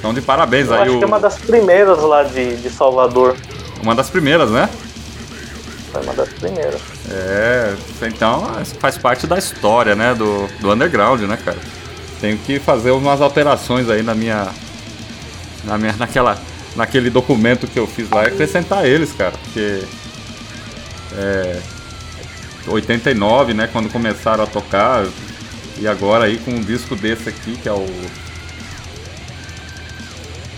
Então 0.00 0.14
de 0.14 0.22
parabéns 0.22 0.68
Eu 0.68 0.74
aí. 0.74 0.82
Acho 0.82 0.96
o... 0.96 0.98
que 0.98 1.04
é 1.04 1.06
uma 1.06 1.20
das 1.20 1.38
primeiras 1.38 1.98
lá 2.02 2.22
de, 2.22 2.56
de 2.56 2.70
Salvador. 2.70 3.36
Uma 3.82 3.94
das 3.94 4.08
primeiras, 4.08 4.50
né? 4.50 4.68
Foi 5.92 6.02
uma 6.02 6.14
das 6.14 6.28
primeiras. 6.30 6.80
É, 7.10 7.74
então 8.02 8.46
faz 8.78 8.96
parte 8.96 9.26
da 9.26 9.36
história, 9.36 9.94
né? 9.94 10.14
Do, 10.14 10.48
do 10.58 10.72
underground, 10.72 11.20
né, 11.22 11.38
cara? 11.44 11.58
Tenho 12.18 12.38
que 12.38 12.58
fazer 12.58 12.92
umas 12.92 13.20
alterações 13.20 13.90
aí 13.90 14.02
na 14.02 14.14
minha. 14.14 14.48
Na 15.64 15.76
minha 15.76 15.94
naquela, 15.98 16.38
naquele 16.74 17.10
documento 17.10 17.66
que 17.66 17.78
eu 17.78 17.86
fiz 17.86 18.08
lá 18.08 18.24
e 18.24 18.28
acrescentar 18.28 18.86
eles, 18.86 19.12
cara. 19.12 19.32
Porque. 19.32 19.84
É. 21.18 21.60
89, 22.66 23.52
né? 23.52 23.68
Quando 23.70 23.90
começaram 23.90 24.44
a 24.44 24.46
tocar. 24.46 25.04
E 25.78 25.86
agora 25.86 26.24
aí 26.24 26.38
com 26.38 26.52
um 26.52 26.60
disco 26.60 26.96
desse 26.96 27.28
aqui, 27.28 27.56
que 27.56 27.68
é 27.68 27.72
o. 27.72 27.86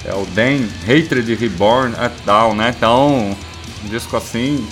É 0.04 0.14
o 0.14 0.24
Dan 0.26 0.66
Hatred 0.82 1.34
Reborn 1.34 1.94
at 1.96 2.12
Down, 2.24 2.54
né? 2.54 2.74
Então, 2.76 3.36
um 3.84 3.88
disco 3.88 4.16
assim, 4.16 4.66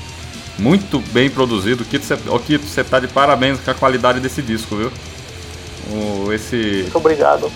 muito 0.59 0.99
bem 1.13 1.31
produzido. 1.31 1.85
O 2.29 2.39
Kito, 2.39 2.67
você 2.67 2.83
tá 2.83 2.99
de 2.99 3.09
parabéns 3.09 3.61
com 3.61 3.71
a 3.71 3.75
qualidade 3.75 4.21
desse 4.21 4.43
disco, 4.43 4.77
viu? 4.77 4.93
O, 5.91 6.33
esse. 6.33 6.83
Muito 6.83 6.99
obrigado. 6.99 7.51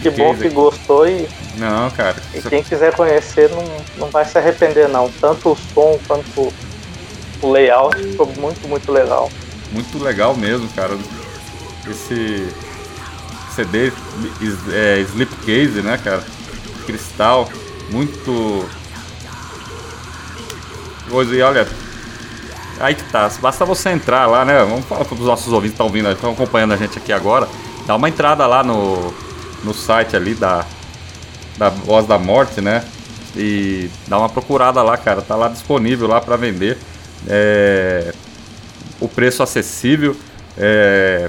que 0.00 0.10
bom 0.10 0.34
que 0.34 0.48
gostou 0.48 1.08
e. 1.08 1.28
Não, 1.56 1.90
cara. 1.90 2.16
E 2.34 2.40
quem 2.42 2.62
quiser 2.62 2.94
conhecer 2.94 3.50
não, 3.50 3.64
não 3.96 4.10
vai 4.10 4.24
se 4.24 4.38
arrepender 4.38 4.88
não. 4.88 5.10
Tanto 5.20 5.50
o 5.50 5.56
som 5.74 5.98
quanto 6.06 6.52
o 7.42 7.52
layout 7.52 7.96
ficou 7.96 8.26
muito, 8.38 8.68
muito 8.68 8.92
legal. 8.92 9.30
Muito 9.72 10.02
legal 10.02 10.36
mesmo, 10.36 10.68
cara. 10.68 10.96
Esse 11.90 12.48
CD 13.54 13.92
é, 14.72 15.00
Slipcase, 15.00 15.82
né, 15.82 15.98
cara? 16.02 16.22
Cristal. 16.92 17.48
Muito. 17.90 18.68
Coisa, 21.10 21.34
e 21.34 21.40
olha, 21.40 21.66
Aí 22.80 22.94
que 22.94 23.02
tá, 23.04 23.28
basta 23.40 23.64
você 23.64 23.90
entrar 23.90 24.26
lá, 24.26 24.44
né? 24.44 24.60
Vamos 24.60 24.84
falar 24.84 25.04
para 25.04 25.14
os 25.14 25.20
nossos 25.20 25.52
ouvintes 25.52 25.76
que 25.76 25.82
estão 25.82 25.88
vindo, 25.88 26.10
estão 26.10 26.32
acompanhando 26.32 26.74
a 26.74 26.76
gente 26.76 26.96
aqui 26.96 27.12
agora. 27.12 27.48
Dá 27.86 27.96
uma 27.96 28.08
entrada 28.08 28.46
lá 28.46 28.62
no, 28.62 29.12
no 29.64 29.74
site 29.74 30.14
ali 30.14 30.34
da, 30.34 30.64
da 31.56 31.70
Voz 31.70 32.06
da 32.06 32.18
Morte, 32.18 32.60
né? 32.60 32.84
E 33.36 33.90
dá 34.06 34.18
uma 34.18 34.28
procurada 34.28 34.80
lá, 34.82 34.96
cara. 34.96 35.20
Tá 35.22 35.34
lá 35.34 35.48
disponível 35.48 36.06
lá 36.06 36.20
para 36.20 36.36
vender. 36.36 36.78
É, 37.26 38.14
o 39.00 39.08
preço 39.08 39.42
acessível. 39.42 40.14
É, 40.56 41.28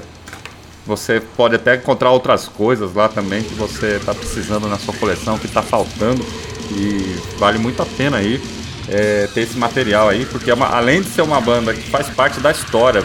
você 0.90 1.22
pode 1.36 1.54
até 1.54 1.76
encontrar 1.76 2.10
outras 2.10 2.48
coisas 2.48 2.92
lá 2.92 3.08
também 3.08 3.44
que 3.44 3.54
você 3.54 3.96
está 3.96 4.12
precisando 4.12 4.66
na 4.66 4.76
sua 4.76 4.92
coleção, 4.94 5.38
que 5.38 5.46
está 5.46 5.62
faltando. 5.62 6.24
E 6.72 7.16
vale 7.38 7.58
muito 7.58 7.80
a 7.80 7.86
pena 7.86 8.16
aí 8.16 8.42
é, 8.88 9.28
ter 9.32 9.42
esse 9.42 9.56
material 9.56 10.08
aí, 10.08 10.26
porque 10.26 10.50
é 10.50 10.54
uma, 10.54 10.66
além 10.66 11.00
de 11.00 11.08
ser 11.08 11.22
uma 11.22 11.40
banda 11.40 11.72
que 11.72 11.88
faz 11.88 12.08
parte 12.08 12.40
da 12.40 12.50
história, 12.50 13.04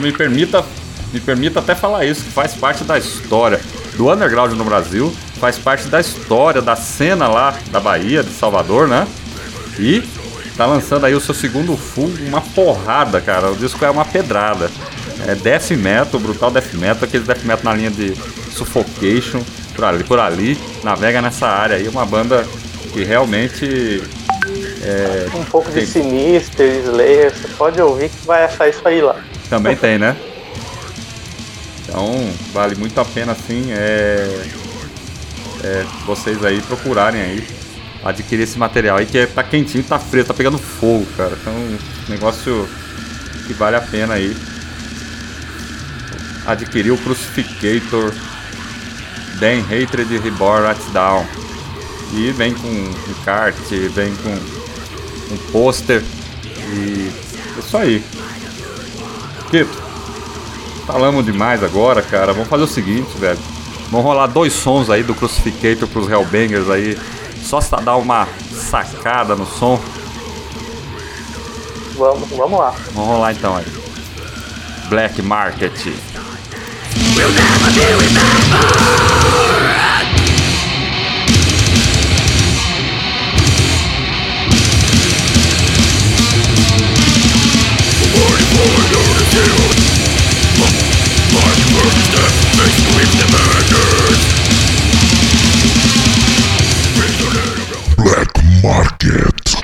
me 0.00 0.12
permita 0.12 0.64
me 1.12 1.20
permita 1.20 1.60
até 1.60 1.74
falar 1.74 2.04
isso, 2.04 2.24
que 2.24 2.30
faz 2.30 2.54
parte 2.54 2.84
da 2.84 2.98
história 2.98 3.60
do 3.96 4.12
underground 4.12 4.52
no 4.52 4.64
Brasil, 4.64 5.12
faz 5.40 5.56
parte 5.58 5.86
da 5.88 6.00
história 6.00 6.60
da 6.60 6.76
cena 6.76 7.28
lá 7.28 7.56
da 7.70 7.80
Bahia, 7.80 8.22
de 8.22 8.30
Salvador, 8.30 8.88
né? 8.88 9.06
E 9.78 10.02
tá 10.56 10.66
lançando 10.66 11.06
aí 11.06 11.14
o 11.14 11.20
seu 11.20 11.34
segundo 11.34 11.76
full, 11.76 12.12
uma 12.26 12.40
porrada, 12.40 13.20
cara. 13.20 13.50
O 13.50 13.56
disco 13.56 13.84
é 13.84 13.90
uma 13.90 14.04
pedrada. 14.04 14.70
É 15.26 15.34
death 15.34 15.70
metal, 15.72 16.20
brutal 16.20 16.50
death 16.50 16.72
metal, 16.74 17.04
aquele 17.04 17.24
death 17.24 17.42
metal 17.42 17.64
na 17.64 17.74
linha 17.74 17.90
de 17.90 18.14
Suffocation, 18.52 19.42
por 19.74 19.84
ali, 19.84 20.04
por 20.04 20.18
ali, 20.18 20.58
navega 20.82 21.20
nessa 21.20 21.46
área 21.48 21.76
aí, 21.76 21.88
uma 21.88 22.06
banda 22.06 22.46
que 22.92 23.04
realmente 23.04 24.02
é, 24.82 25.26
um 25.34 25.44
pouco 25.44 25.70
tem... 25.70 25.84
de 25.84 25.90
Sinister, 25.90 26.80
Slayer, 26.84 27.34
você 27.34 27.48
pode 27.48 27.80
ouvir 27.80 28.08
que 28.08 28.26
vai 28.26 28.44
achar 28.44 28.68
isso 28.68 28.86
aí 28.86 29.00
lá. 29.00 29.16
Também 29.50 29.76
tem, 29.76 29.98
né? 29.98 30.16
Então 31.88 32.30
vale 32.52 32.74
muito 32.74 32.98
a 33.00 33.04
pena 33.04 33.32
assim 33.32 33.70
é, 33.70 34.46
é, 35.64 35.84
vocês 36.04 36.44
aí 36.44 36.60
procurarem 36.62 37.20
aí 37.20 37.46
adquirir 38.04 38.42
esse 38.42 38.58
material 38.58 38.98
aí 38.98 39.06
que 39.06 39.18
é, 39.18 39.26
tá 39.26 39.42
quentinho, 39.42 39.82
tá 39.82 39.98
fresco, 39.98 40.28
tá 40.28 40.34
pegando 40.34 40.58
fogo, 40.58 41.06
cara. 41.16 41.36
Então 41.40 41.52
um 41.52 41.78
negócio 42.08 42.68
que 43.46 43.52
vale 43.54 43.76
a 43.76 43.80
pena 43.80 44.14
aí. 44.14 44.36
Adquirir 46.46 46.92
o 46.92 46.98
Crucificator 46.98 48.12
Dan 49.40 49.60
Hatred 49.62 50.18
Reborn 50.18 50.66
at 50.66 50.78
Down. 50.92 51.26
E 52.12 52.30
vem 52.32 52.54
com 52.54 52.68
um 52.68 53.14
kart, 53.24 53.56
vem 53.92 54.14
com 54.16 54.30
um 55.34 55.38
pôster 55.50 56.02
e 56.72 57.12
é 57.56 57.58
isso 57.58 57.76
aí. 57.76 58.04
Quito, 59.50 59.86
Falamos 60.86 61.24
demais 61.24 61.64
agora, 61.64 62.00
cara. 62.00 62.32
Vamos 62.32 62.48
fazer 62.48 62.62
o 62.62 62.68
seguinte, 62.68 63.10
velho. 63.18 63.38
Vamos 63.90 64.06
rolar 64.06 64.28
dois 64.28 64.52
sons 64.52 64.88
aí 64.88 65.02
do 65.02 65.16
Crucificator 65.16 65.88
pros 65.88 66.08
Hellbangers 66.08 66.70
aí. 66.70 66.96
Só 67.42 67.60
pra 67.60 67.80
dar 67.80 67.96
uma 67.96 68.28
sacada 68.52 69.34
no 69.34 69.44
som. 69.44 69.80
Vamos, 71.96 72.28
vamos 72.30 72.58
lá. 72.58 72.72
Vamos 72.92 73.10
rolar 73.10 73.32
então 73.32 73.56
aí. 73.56 73.66
Black 74.88 75.20
Market. 75.22 75.88
Black 97.96 98.44
Market. 98.62 99.55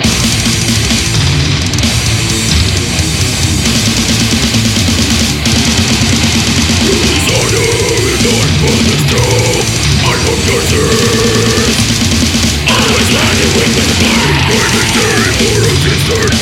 Always 12.69 13.09
landing 13.13 13.53
with 13.57 13.73
the 13.77 13.85
blade, 14.01 14.37
my 14.49 14.67
victory 14.73 15.33
for 15.37 15.61
a 15.61 15.75
concern. 15.85 16.42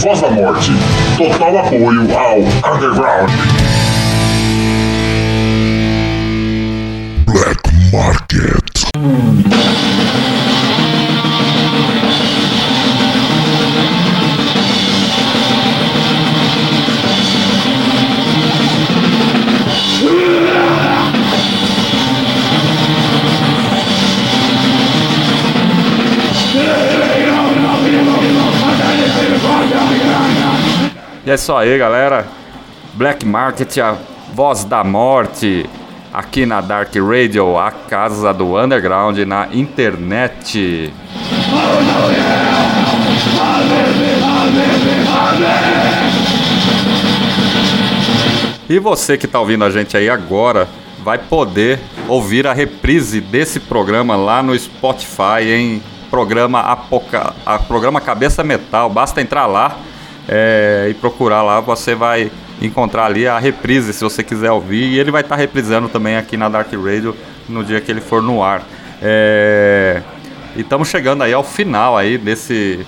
Voz 0.00 0.20
da 0.20 0.30
Morte. 0.30 0.70
Total 1.16 1.58
apoio 1.58 2.08
ao 2.16 2.38
Underground. 2.74 3.30
Black 7.26 7.60
Market. 7.92 9.77
E 31.28 31.30
é 31.30 31.34
isso 31.34 31.52
aí, 31.52 31.76
galera. 31.76 32.26
Black 32.94 33.26
Market, 33.26 33.76
a 33.76 33.98
voz 34.32 34.64
da 34.64 34.82
morte, 34.82 35.68
aqui 36.10 36.46
na 36.46 36.62
Dark 36.62 36.90
Radio, 36.96 37.58
a 37.58 37.70
casa 37.70 38.32
do 38.32 38.58
underground 38.58 39.18
na 39.18 39.46
internet. 39.52 40.90
E 48.66 48.78
você 48.78 49.18
que 49.18 49.26
está 49.26 49.38
ouvindo 49.38 49.64
a 49.64 49.70
gente 49.70 49.98
aí 49.98 50.08
agora 50.08 50.66
vai 51.04 51.18
poder 51.18 51.78
ouvir 52.08 52.46
a 52.46 52.54
reprise 52.54 53.20
desse 53.20 53.60
programa 53.60 54.16
lá 54.16 54.42
no 54.42 54.58
Spotify 54.58 55.42
em 55.46 55.82
programa 56.08 56.60
Apoca... 56.60 57.34
programa 57.68 58.00
Cabeça 58.00 58.42
Metal. 58.42 58.88
Basta 58.88 59.20
entrar 59.20 59.44
lá 59.44 59.76
é, 60.28 60.88
e 60.90 60.94
procurar 60.94 61.42
lá, 61.42 61.58
você 61.60 61.94
vai 61.94 62.30
encontrar 62.60 63.06
ali 63.06 63.26
a 63.26 63.38
reprise 63.38 63.92
se 63.92 64.04
você 64.04 64.22
quiser 64.22 64.50
ouvir. 64.50 64.84
E 64.84 64.98
ele 64.98 65.10
vai 65.10 65.22
estar 65.22 65.36
tá 65.36 65.40
reprisando 65.40 65.88
também 65.88 66.16
aqui 66.16 66.36
na 66.36 66.48
Dark 66.48 66.70
Radio 66.72 67.16
no 67.48 67.64
dia 67.64 67.80
que 67.80 67.90
ele 67.90 68.00
for 68.00 68.22
no 68.22 68.42
ar. 68.42 68.62
É... 69.00 70.02
E 70.56 70.60
estamos 70.60 70.88
chegando 70.88 71.22
aí 71.22 71.32
ao 71.32 71.44
final 71.44 71.96
aí 71.96 72.18
desse 72.18 72.84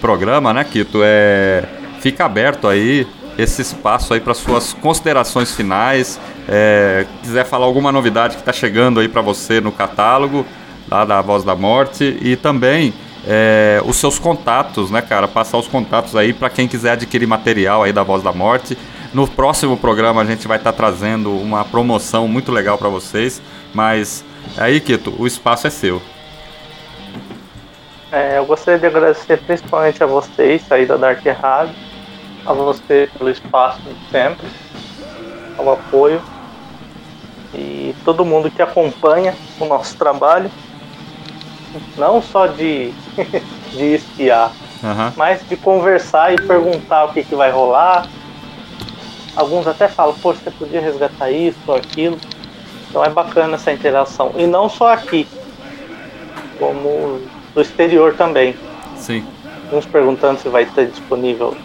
programa, 0.00 0.52
né, 0.52 0.64
Kito? 0.64 1.00
É... 1.02 1.64
Fica 2.00 2.24
aberto 2.24 2.68
aí 2.68 3.06
esse 3.38 3.62
espaço 3.62 4.12
aí 4.12 4.20
para 4.20 4.34
suas 4.34 4.72
considerações 4.74 5.54
finais. 5.54 6.20
É... 6.48 7.06
quiser 7.22 7.46
falar 7.46 7.64
alguma 7.64 7.90
novidade 7.90 8.34
que 8.34 8.42
está 8.42 8.52
chegando 8.52 9.00
aí 9.00 9.08
para 9.08 9.22
você 9.22 9.60
no 9.60 9.72
catálogo 9.72 10.44
lá 10.90 11.04
da 11.04 11.22
Voz 11.22 11.44
da 11.44 11.54
Morte 11.54 12.18
e 12.20 12.36
também 12.36 12.92
é, 13.26 13.80
os 13.84 13.96
seus 13.96 14.18
contatos, 14.18 14.90
né, 14.90 15.00
cara? 15.00 15.28
Passar 15.28 15.58
os 15.58 15.68
contatos 15.68 16.16
aí 16.16 16.32
para 16.32 16.50
quem 16.50 16.66
quiser 16.66 16.92
adquirir 16.92 17.26
material 17.26 17.82
aí 17.82 17.92
da 17.92 18.02
Voz 18.02 18.22
da 18.22 18.32
Morte. 18.32 18.76
No 19.12 19.28
próximo 19.28 19.76
programa 19.76 20.22
a 20.22 20.24
gente 20.24 20.48
vai 20.48 20.56
estar 20.56 20.72
tá 20.72 20.76
trazendo 20.76 21.30
uma 21.30 21.64
promoção 21.64 22.26
muito 22.26 22.50
legal 22.50 22.78
para 22.78 22.88
vocês, 22.88 23.42
mas 23.74 24.24
aí, 24.56 24.80
Kito, 24.80 25.14
o 25.18 25.26
espaço 25.26 25.66
é 25.66 25.70
seu. 25.70 26.00
É, 28.10 28.38
eu 28.38 28.44
gostaria 28.44 28.78
de 28.78 28.86
agradecer 28.86 29.38
principalmente 29.38 30.02
a 30.02 30.06
vocês 30.06 30.70
aí 30.70 30.84
da 30.84 30.96
Dark 30.96 31.24
Rádio, 31.24 31.74
a 32.44 32.52
você 32.52 33.08
pelo 33.16 33.30
espaço 33.30 33.80
sempre, 34.10 34.46
ao 35.56 35.72
apoio 35.72 36.20
e 37.54 37.94
todo 38.04 38.24
mundo 38.24 38.50
que 38.50 38.62
acompanha 38.62 39.34
o 39.60 39.64
nosso 39.66 39.96
trabalho 39.96 40.50
não 41.96 42.22
só 42.22 42.46
de, 42.46 42.92
de 43.72 43.94
espiar, 43.94 44.52
uhum. 44.82 45.12
mas 45.16 45.46
de 45.48 45.56
conversar 45.56 46.32
e 46.32 46.36
perguntar 46.36 47.04
o 47.04 47.12
que, 47.12 47.22
que 47.22 47.34
vai 47.34 47.50
rolar. 47.50 48.08
Alguns 49.34 49.66
até 49.66 49.88
falam, 49.88 50.14
pô, 50.14 50.32
você 50.32 50.50
podia 50.50 50.80
resgatar 50.80 51.30
isso 51.30 51.58
ou 51.66 51.74
aquilo. 51.74 52.18
Então 52.88 53.02
é 53.02 53.08
bacana 53.08 53.54
essa 53.54 53.72
interação. 53.72 54.32
E 54.36 54.46
não 54.46 54.68
só 54.68 54.92
aqui, 54.92 55.26
como 56.58 57.22
do 57.54 57.60
exterior 57.60 58.14
também. 58.14 58.54
Sim. 58.96 59.24
Uns 59.72 59.86
perguntando 59.86 60.38
se 60.38 60.48
vai 60.48 60.64
estar 60.64 60.84
disponível 60.84 61.56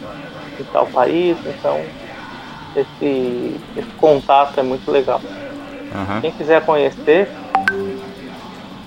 em 0.60 0.64
tal 0.66 0.88
país, 0.88 1.38
então 1.45 1.82
esse, 2.76 3.60
esse 3.76 3.89
contato 3.97 4.60
é 4.60 4.64
muito 4.64 4.89
legal. 4.89 5.22
Uhum. 5.24 6.22
Quem 6.22 6.32
quiser 6.32 6.66
conhecer, 6.66 7.30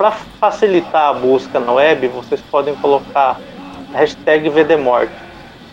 para 0.00 0.12
facilitar 0.12 1.10
a 1.10 1.12
busca 1.12 1.60
na 1.60 1.72
web, 1.72 2.08
vocês 2.08 2.40
podem 2.50 2.74
colocar 2.76 3.38
hashtag 3.92 4.48
VDMorte. 4.48 5.12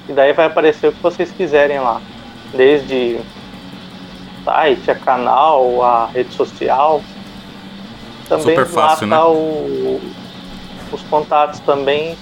E 0.09 0.11
daí 0.11 0.34
vai 0.34 0.47
aparecer 0.47 0.88
o 0.89 0.91
que 0.91 1.01
vocês 1.01 1.32
quiserem 1.32 1.80
lá. 1.80 2.01
Desde 2.53 3.21
site, 4.43 4.91
a 4.91 4.95
canal, 4.95 5.82
a 5.82 6.07
rede 6.07 6.34
social. 6.34 7.01
Também 8.28 8.43
Super 8.47 8.65
fácil, 8.65 9.07
tá 9.07 9.15
né? 9.15 9.23
o, 9.23 10.01
os 10.91 11.01
contatos 11.03 11.61
também 11.61 12.17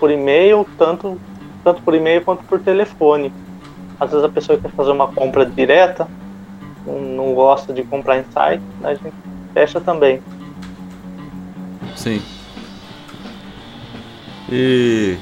por 0.00 0.10
e-mail, 0.10 0.66
tanto, 0.76 1.20
tanto 1.62 1.80
por 1.82 1.94
e-mail 1.94 2.20
quanto 2.24 2.42
por 2.46 2.58
telefone. 2.58 3.32
Às 4.00 4.10
vezes 4.10 4.24
a 4.24 4.28
pessoa 4.28 4.58
quer 4.58 4.72
fazer 4.72 4.90
uma 4.90 5.06
compra 5.06 5.46
direta, 5.46 6.08
não, 6.84 6.98
não 6.98 7.32
gosta 7.32 7.72
de 7.72 7.84
comprar 7.84 8.18
em 8.18 8.24
site, 8.32 8.64
a 8.82 8.92
gente 8.92 9.14
fecha 9.52 9.80
também. 9.80 10.20
Sim. 11.96 12.22
E 14.50 15.16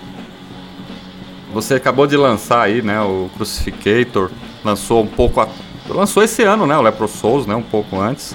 você 1.52 1.74
acabou 1.74 2.06
de 2.06 2.16
lançar 2.16 2.62
aí, 2.62 2.82
né, 2.82 3.00
o 3.02 3.30
Crucificator, 3.36 4.30
lançou 4.64 5.02
um 5.02 5.06
pouco 5.06 5.40
a... 5.40 5.48
lançou 5.88 6.22
esse 6.22 6.42
ano, 6.42 6.66
né, 6.66 6.76
o 6.76 6.82
Lepro 6.82 7.06
Souls, 7.06 7.46
né, 7.46 7.54
um 7.54 7.62
pouco 7.62 8.00
antes. 8.00 8.34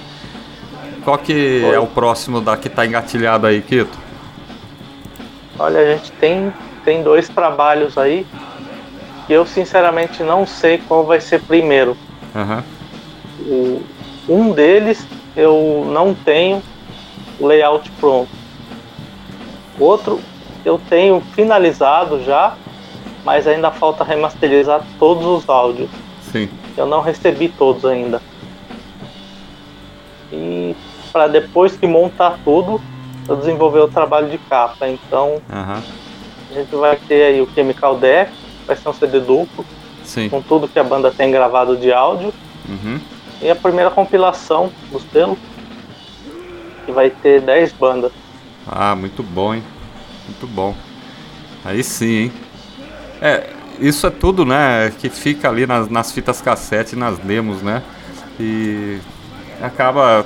Qual 1.04 1.18
que 1.18 1.62
Foi. 1.62 1.76
é 1.76 1.80
o 1.80 1.88
próximo 1.88 2.42
da 2.42 2.58
que 2.58 2.70
tá 2.70 2.86
engatilhado 2.86 3.48
aí, 3.48 3.62
Kito? 3.62 3.98
Olha, 5.58 5.80
a 5.80 5.96
gente 5.96 6.12
tem 6.14 6.54
tem 6.88 7.04
dois 7.04 7.28
trabalhos 7.28 7.98
aí 7.98 8.26
que 9.26 9.34
eu 9.34 9.46
sinceramente 9.46 10.24
não 10.24 10.48
sei 10.48 10.78
qual 10.78 11.06
vai 11.06 11.20
ser 11.20 11.42
primeiro. 11.42 11.98
Uhum. 12.34 12.64
O, 13.46 13.84
um 14.30 14.54
deles 14.54 15.06
eu 15.36 15.86
não 15.92 16.14
tenho 16.14 16.64
layout 17.40 17.90
pronto. 17.92 18.30
Outro 19.80 20.20
eu 20.66 20.80
tenho 20.90 21.22
finalizado 21.34 22.24
já, 22.24 22.56
mas 23.24 23.48
ainda 23.48 23.72
falta 23.72 24.04
remasterizar 24.04 24.82
todos 25.00 25.26
os 25.26 25.50
áudios. 25.50 25.90
Sim. 26.22 26.50
Eu 26.76 26.86
não 26.86 27.02
recebi 27.02 27.50
todos 27.50 27.86
ainda. 27.86 28.22
E 30.32 30.76
para 31.12 31.28
depois 31.28 31.76
que 31.78 31.88
montar 31.88 32.38
tudo, 32.44 32.82
eu 33.28 33.36
desenvolver 33.36 33.80
o 33.80 33.88
trabalho 33.88 34.30
de 34.30 34.38
capa. 34.38 34.88
Então 34.88 35.42
uhum. 35.50 35.82
a 36.52 36.54
gente 36.54 36.76
vai 36.76 36.96
ter 36.96 37.24
aí 37.24 37.42
o 37.42 37.50
Chemical 37.54 37.98
Deck, 37.98 38.32
vai 38.66 38.76
ser 38.76 38.90
um 38.90 38.94
CD 38.94 39.20
duplo, 39.20 39.66
Sim. 40.04 40.30
com 40.30 40.42
tudo 40.42 40.68
que 40.68 40.80
a 40.80 40.84
banda 40.84 41.12
tem 41.12 41.32
gravado 41.32 41.78
de 41.78 41.92
áudio. 41.92 42.34
Uhum. 42.68 43.00
E 43.42 43.50
a 43.50 43.56
primeira 43.56 43.92
compilação 43.92 44.72
do 44.92 45.00
selo, 45.00 45.38
que 46.88 46.92
vai 46.94 47.10
ter 47.10 47.42
10 47.42 47.74
bandas. 47.74 48.12
Ah, 48.66 48.96
muito 48.96 49.22
bom, 49.22 49.54
hein? 49.54 49.64
Muito 50.26 50.48
bom. 50.48 50.74
Aí 51.66 51.84
sim, 51.84 52.06
hein? 52.06 52.32
É, 53.22 53.50
isso 53.78 54.08
é 54.08 54.10
tudo, 54.10 54.46
né? 54.46 54.92
Que 54.98 55.10
fica 55.10 55.50
ali 55.50 55.68
nas, 55.68 55.90
nas 55.90 56.14
fitas 56.14 56.42
cassete, 56.42 56.96
nas 56.96 57.20
demos, 57.20 57.62
né? 57.62 57.84
E 58.40 59.00
acaba. 59.62 60.26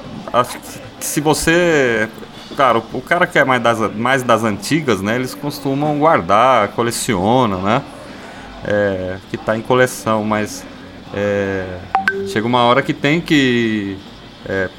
Se 1.00 1.20
você. 1.20 2.08
Cara, 2.56 2.80
o 2.94 3.02
cara 3.02 3.26
que 3.26 3.40
é 3.40 3.46
mais 3.46 3.64
das, 3.64 3.96
mais 3.96 4.24
das 4.24 4.44
antigas, 4.44 5.02
né? 5.02 5.16
Eles 5.16 5.34
costumam 5.34 5.98
guardar, 5.98 6.68
colecionam, 6.70 7.62
né? 7.62 7.82
É, 8.64 9.18
que 9.32 9.38
tá 9.38 9.58
em 9.58 9.62
coleção, 9.62 10.24
mas 10.24 10.64
é, 11.14 11.80
chega 12.28 12.46
uma 12.46 12.64
hora 12.64 12.84
que 12.84 12.94
tem 12.94 13.20
que 13.20 13.98
é, 14.48 14.70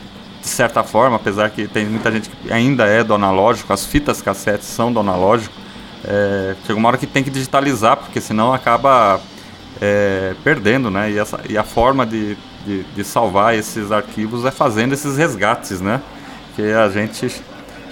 de 0.43 0.49
certa 0.49 0.83
forma, 0.83 1.17
apesar 1.17 1.51
que 1.51 1.69
tem 1.69 1.87
muita 1.87 2.11
gente 2.11 2.29
que 2.29 2.53
ainda 2.53 2.85
é 2.85 3.05
do 3.05 3.15
analógico, 3.15 3.73
as 3.73 3.87
fitas 3.87 4.21
cassetes 4.21 4.67
são 4.67 4.93
do 4.93 4.99
analógico, 4.99 5.55
é, 6.05 6.57
chega 6.67 6.77
uma 6.77 6.89
hora 6.89 6.99
que 6.99 7.07
tem 7.07 7.23
que 7.23 7.31
digitalizar, 7.31 7.97
porque 7.97 8.21
senão 8.21 8.53
acaba 8.53 9.21
é, 9.81 10.35
perdendo, 10.43 10.91
né? 10.91 11.13
E, 11.13 11.19
essa, 11.19 11.41
e 11.49 11.57
a 11.57 11.63
forma 11.63 12.05
de, 12.05 12.37
de, 12.67 12.83
de, 12.83 13.05
salvar 13.05 13.55
esses 13.55 13.93
arquivos 13.93 14.45
é 14.45 14.51
fazendo 14.51 14.93
esses 14.93 15.17
resgates, 15.17 15.81
né? 15.81 16.03
Que 16.57 16.73
a 16.73 16.89
gente 16.89 17.31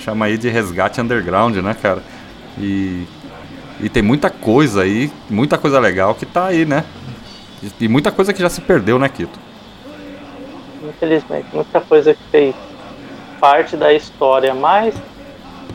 chama 0.00 0.26
aí 0.26 0.36
de 0.36 0.48
resgate 0.48 1.00
underground, 1.00 1.56
né, 1.58 1.76
cara? 1.80 2.02
E, 2.58 3.06
e 3.80 3.88
tem 3.88 4.02
muita 4.02 4.28
coisa 4.28 4.82
aí, 4.82 5.08
muita 5.30 5.56
coisa 5.56 5.78
legal 5.78 6.16
que 6.16 6.26
tá 6.26 6.46
aí, 6.46 6.66
né? 6.66 6.84
E, 7.62 7.84
e 7.84 7.88
muita 7.88 8.10
coisa 8.10 8.32
que 8.32 8.42
já 8.42 8.50
se 8.50 8.60
perdeu, 8.60 8.98
né, 8.98 9.08
Kito? 9.08 9.38
Infelizmente. 10.90 11.48
Muita 11.52 11.80
coisa 11.80 12.14
que 12.14 12.22
fez 12.30 12.54
parte 13.40 13.76
da 13.76 13.92
história, 13.92 14.54
mas 14.54 14.94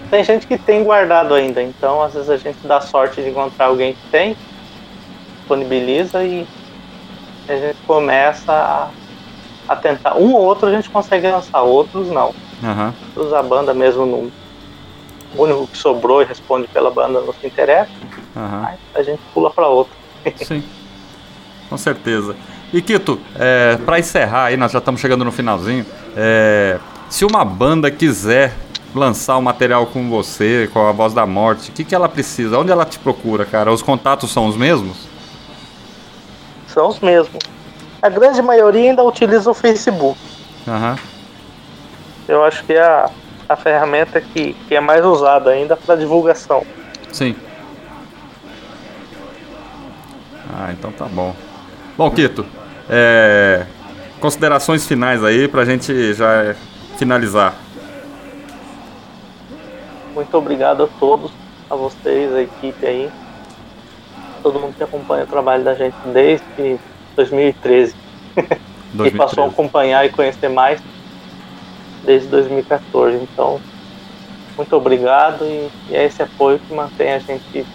tem 0.09 0.23
gente 0.23 0.45
que 0.45 0.57
tem 0.57 0.83
guardado 0.83 1.33
ainda. 1.33 1.61
Então, 1.61 2.01
às 2.01 2.13
vezes 2.13 2.29
a 2.29 2.37
gente 2.37 2.59
dá 2.67 2.79
sorte 2.79 3.21
de 3.21 3.29
encontrar 3.29 3.65
alguém 3.65 3.93
que 3.93 4.09
tem, 4.11 4.37
disponibiliza 5.37 6.23
e 6.23 6.47
a 7.47 7.55
gente 7.55 7.77
começa 7.87 8.51
a, 8.51 8.89
a 9.67 9.75
tentar. 9.75 10.15
Um 10.15 10.33
ou 10.33 10.41
outro 10.41 10.67
a 10.67 10.71
gente 10.71 10.89
consegue 10.89 11.27
lançar, 11.27 11.61
outros 11.61 12.07
não. 12.09 12.33
Uhum. 12.63 12.93
Outros 13.15 13.33
a 13.33 13.43
banda 13.43 13.73
mesmo 13.73 14.05
não. 14.05 14.31
O 15.35 15.43
único 15.43 15.67
que 15.67 15.77
sobrou 15.77 16.21
e 16.21 16.25
responde 16.25 16.67
pela 16.67 16.89
banda 16.89 17.19
não 17.21 17.33
se 17.33 17.45
interessa. 17.45 17.91
Uhum. 18.35 18.67
a 18.93 19.03
gente 19.03 19.21
pula 19.33 19.49
para 19.49 19.67
outro. 19.67 19.93
Sim, 20.37 20.63
com 21.69 21.77
certeza. 21.77 22.35
E 22.75 22.81
Quito, 22.81 23.17
é, 23.39 23.77
para 23.85 23.97
encerrar 23.99 24.47
aí, 24.47 24.57
nós 24.57 24.69
já 24.69 24.79
estamos 24.79 24.99
chegando 24.99 25.23
no 25.23 25.31
finalzinho. 25.31 25.85
É, 26.13 26.77
se 27.09 27.23
uma 27.23 27.45
banda 27.45 27.89
quiser 27.89 28.53
lançar 28.93 29.37
um 29.37 29.41
material 29.41 29.85
com 29.85 30.09
você, 30.09 30.69
com 30.73 30.85
a 30.85 30.91
voz 30.91 31.13
da 31.13 31.25
morte, 31.25 31.69
o 31.69 31.73
que, 31.73 31.85
que 31.85 31.95
ela 31.95 32.09
precisa? 32.09 32.59
Onde 32.59 32.73
ela 32.73 32.83
te 32.83 32.99
procura, 32.99 33.45
cara? 33.45 33.71
Os 33.71 33.81
contatos 33.81 34.29
são 34.29 34.45
os 34.45 34.57
mesmos? 34.57 35.07
São 36.67 36.89
os 36.89 36.99
mesmos. 36.99 37.39
A 38.01 38.09
grande 38.09 38.41
maioria 38.41 38.89
ainda 38.89 39.05
utiliza 39.05 39.49
o 39.49 39.53
Facebook. 39.53 40.19
Uhum. 40.67 40.95
Eu 42.27 42.43
acho 42.43 42.61
que 42.65 42.73
é 42.73 42.81
a, 42.81 43.09
a 43.47 43.55
ferramenta 43.55 44.19
que, 44.19 44.51
que 44.67 44.75
é 44.75 44.81
mais 44.81 45.05
usada 45.05 45.51
ainda 45.51 45.77
para 45.77 45.95
divulgação. 45.95 46.65
Sim. 47.13 47.37
Ah, 50.53 50.73
então 50.73 50.91
tá 50.91 51.05
bom. 51.05 51.33
Bom, 51.97 52.11
Quito, 52.11 52.45
é, 52.89 53.65
considerações 54.19 54.85
finais 54.85 55.23
aí 55.23 55.47
para 55.47 55.61
a 55.61 55.65
gente 55.65 56.13
já 56.13 56.55
finalizar. 56.97 57.55
muito 60.13 60.37
obrigado 60.37 60.83
a 60.83 60.87
todos, 60.99 61.31
a 61.69 61.75
vocês, 61.75 62.33
a 62.33 62.41
equipe 62.41 62.85
aí, 62.85 63.11
todo 64.41 64.59
mundo 64.59 64.75
que 64.75 64.83
acompanha 64.83 65.23
o 65.23 65.27
trabalho 65.27 65.63
da 65.63 65.73
gente 65.73 65.95
desde 66.13 66.79
2013. 67.15 67.95
2013. 68.93 69.07
e 69.07 69.11
passou 69.17 69.43
a 69.43 69.47
acompanhar 69.47 70.05
e 70.05 70.09
conhecer 70.09 70.49
mais 70.49 70.81
desde 72.05 72.27
2014. 72.29 73.17
Então, 73.17 73.59
muito 74.55 74.75
obrigado 74.75 75.43
e, 75.43 75.69
e 75.89 75.95
é 75.95 76.05
esse 76.05 76.21
apoio 76.21 76.59
que 76.59 76.73
mantém 76.73 77.11
a 77.11 77.19
gente 77.19 77.65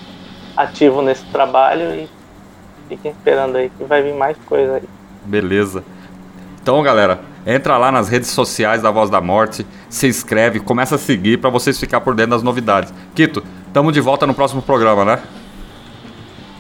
ativo 0.56 1.02
nesse 1.02 1.24
trabalho 1.26 1.94
e 1.94 2.08
fiquem 2.88 3.10
esperando 3.10 3.56
aí 3.56 3.70
que 3.70 3.84
vai 3.84 4.02
vir 4.02 4.14
mais 4.14 4.36
coisa 4.46 4.76
aí. 4.76 4.99
Beleza. 5.24 5.84
Então, 6.62 6.82
galera, 6.82 7.20
entra 7.46 7.76
lá 7.78 7.90
nas 7.90 8.08
redes 8.08 8.30
sociais 8.30 8.82
da 8.82 8.90
Voz 8.90 9.08
da 9.08 9.20
Morte, 9.20 9.66
se 9.88 10.06
inscreve, 10.06 10.60
começa 10.60 10.96
a 10.96 10.98
seguir 10.98 11.38
para 11.38 11.50
vocês 11.50 11.78
ficar 11.78 12.00
por 12.00 12.14
dentro 12.14 12.32
das 12.32 12.42
novidades. 12.42 12.92
Quito, 13.14 13.42
tamo 13.72 13.90
de 13.90 14.00
volta 14.00 14.26
no 14.26 14.34
próximo 14.34 14.60
programa, 14.60 15.04
né? 15.04 15.18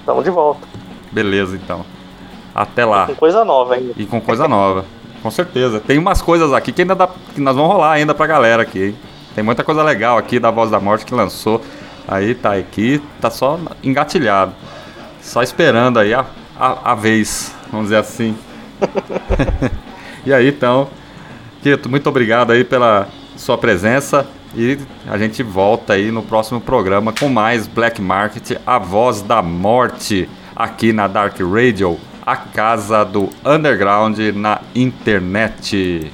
Tamo 0.06 0.22
de 0.22 0.30
volta. 0.30 0.66
Beleza, 1.12 1.56
então. 1.56 1.84
Até 2.54 2.84
lá. 2.84 3.04
E 3.04 3.06
com 3.08 3.14
coisa 3.14 3.44
nova 3.44 3.74
ainda. 3.74 3.92
E 3.96 4.06
com 4.06 4.20
coisa 4.20 4.48
nova. 4.48 4.84
Com 5.22 5.30
certeza. 5.30 5.80
Tem 5.80 5.98
umas 5.98 6.22
coisas 6.22 6.52
aqui 6.52 6.72
que 6.72 6.82
ainda 6.82 6.94
dá, 6.94 7.08
que 7.34 7.40
nós 7.40 7.54
vamos 7.54 7.70
rolar 7.70 7.92
ainda 7.92 8.14
pra 8.14 8.26
galera 8.26 8.62
aqui. 8.62 8.86
Hein? 8.86 8.96
Tem 9.34 9.44
muita 9.44 9.62
coisa 9.62 9.82
legal 9.82 10.16
aqui 10.16 10.40
da 10.40 10.50
Voz 10.50 10.70
da 10.70 10.80
Morte 10.80 11.04
que 11.04 11.14
lançou. 11.14 11.60
Aí 12.08 12.34
tá 12.34 12.54
aqui, 12.54 13.02
tá 13.20 13.30
só 13.30 13.58
engatilhado. 13.82 14.52
Só 15.20 15.42
esperando 15.42 15.98
aí 15.98 16.14
a, 16.14 16.24
a, 16.58 16.92
a 16.92 16.94
vez, 16.94 17.54
vamos 17.70 17.86
dizer 17.86 17.98
assim. 17.98 18.36
e 20.24 20.32
aí 20.32 20.48
então, 20.48 20.88
Quito, 21.62 21.90
muito 21.90 22.08
obrigado 22.08 22.52
aí 22.52 22.64
pela 22.64 23.08
sua 23.36 23.58
presença. 23.58 24.26
E 24.56 24.78
a 25.06 25.16
gente 25.16 25.42
volta 25.42 25.92
aí 25.92 26.10
no 26.10 26.22
próximo 26.22 26.60
programa 26.60 27.12
com 27.12 27.28
mais 27.28 27.66
Black 27.66 28.00
Market, 28.00 28.58
a 28.66 28.78
voz 28.78 29.22
da 29.22 29.40
morte, 29.40 30.28
aqui 30.56 30.92
na 30.92 31.06
Dark 31.06 31.38
Radio, 31.40 31.98
a 32.26 32.36
casa 32.36 33.04
do 33.04 33.28
underground 33.44 34.18
na 34.34 34.60
internet. 34.74 36.10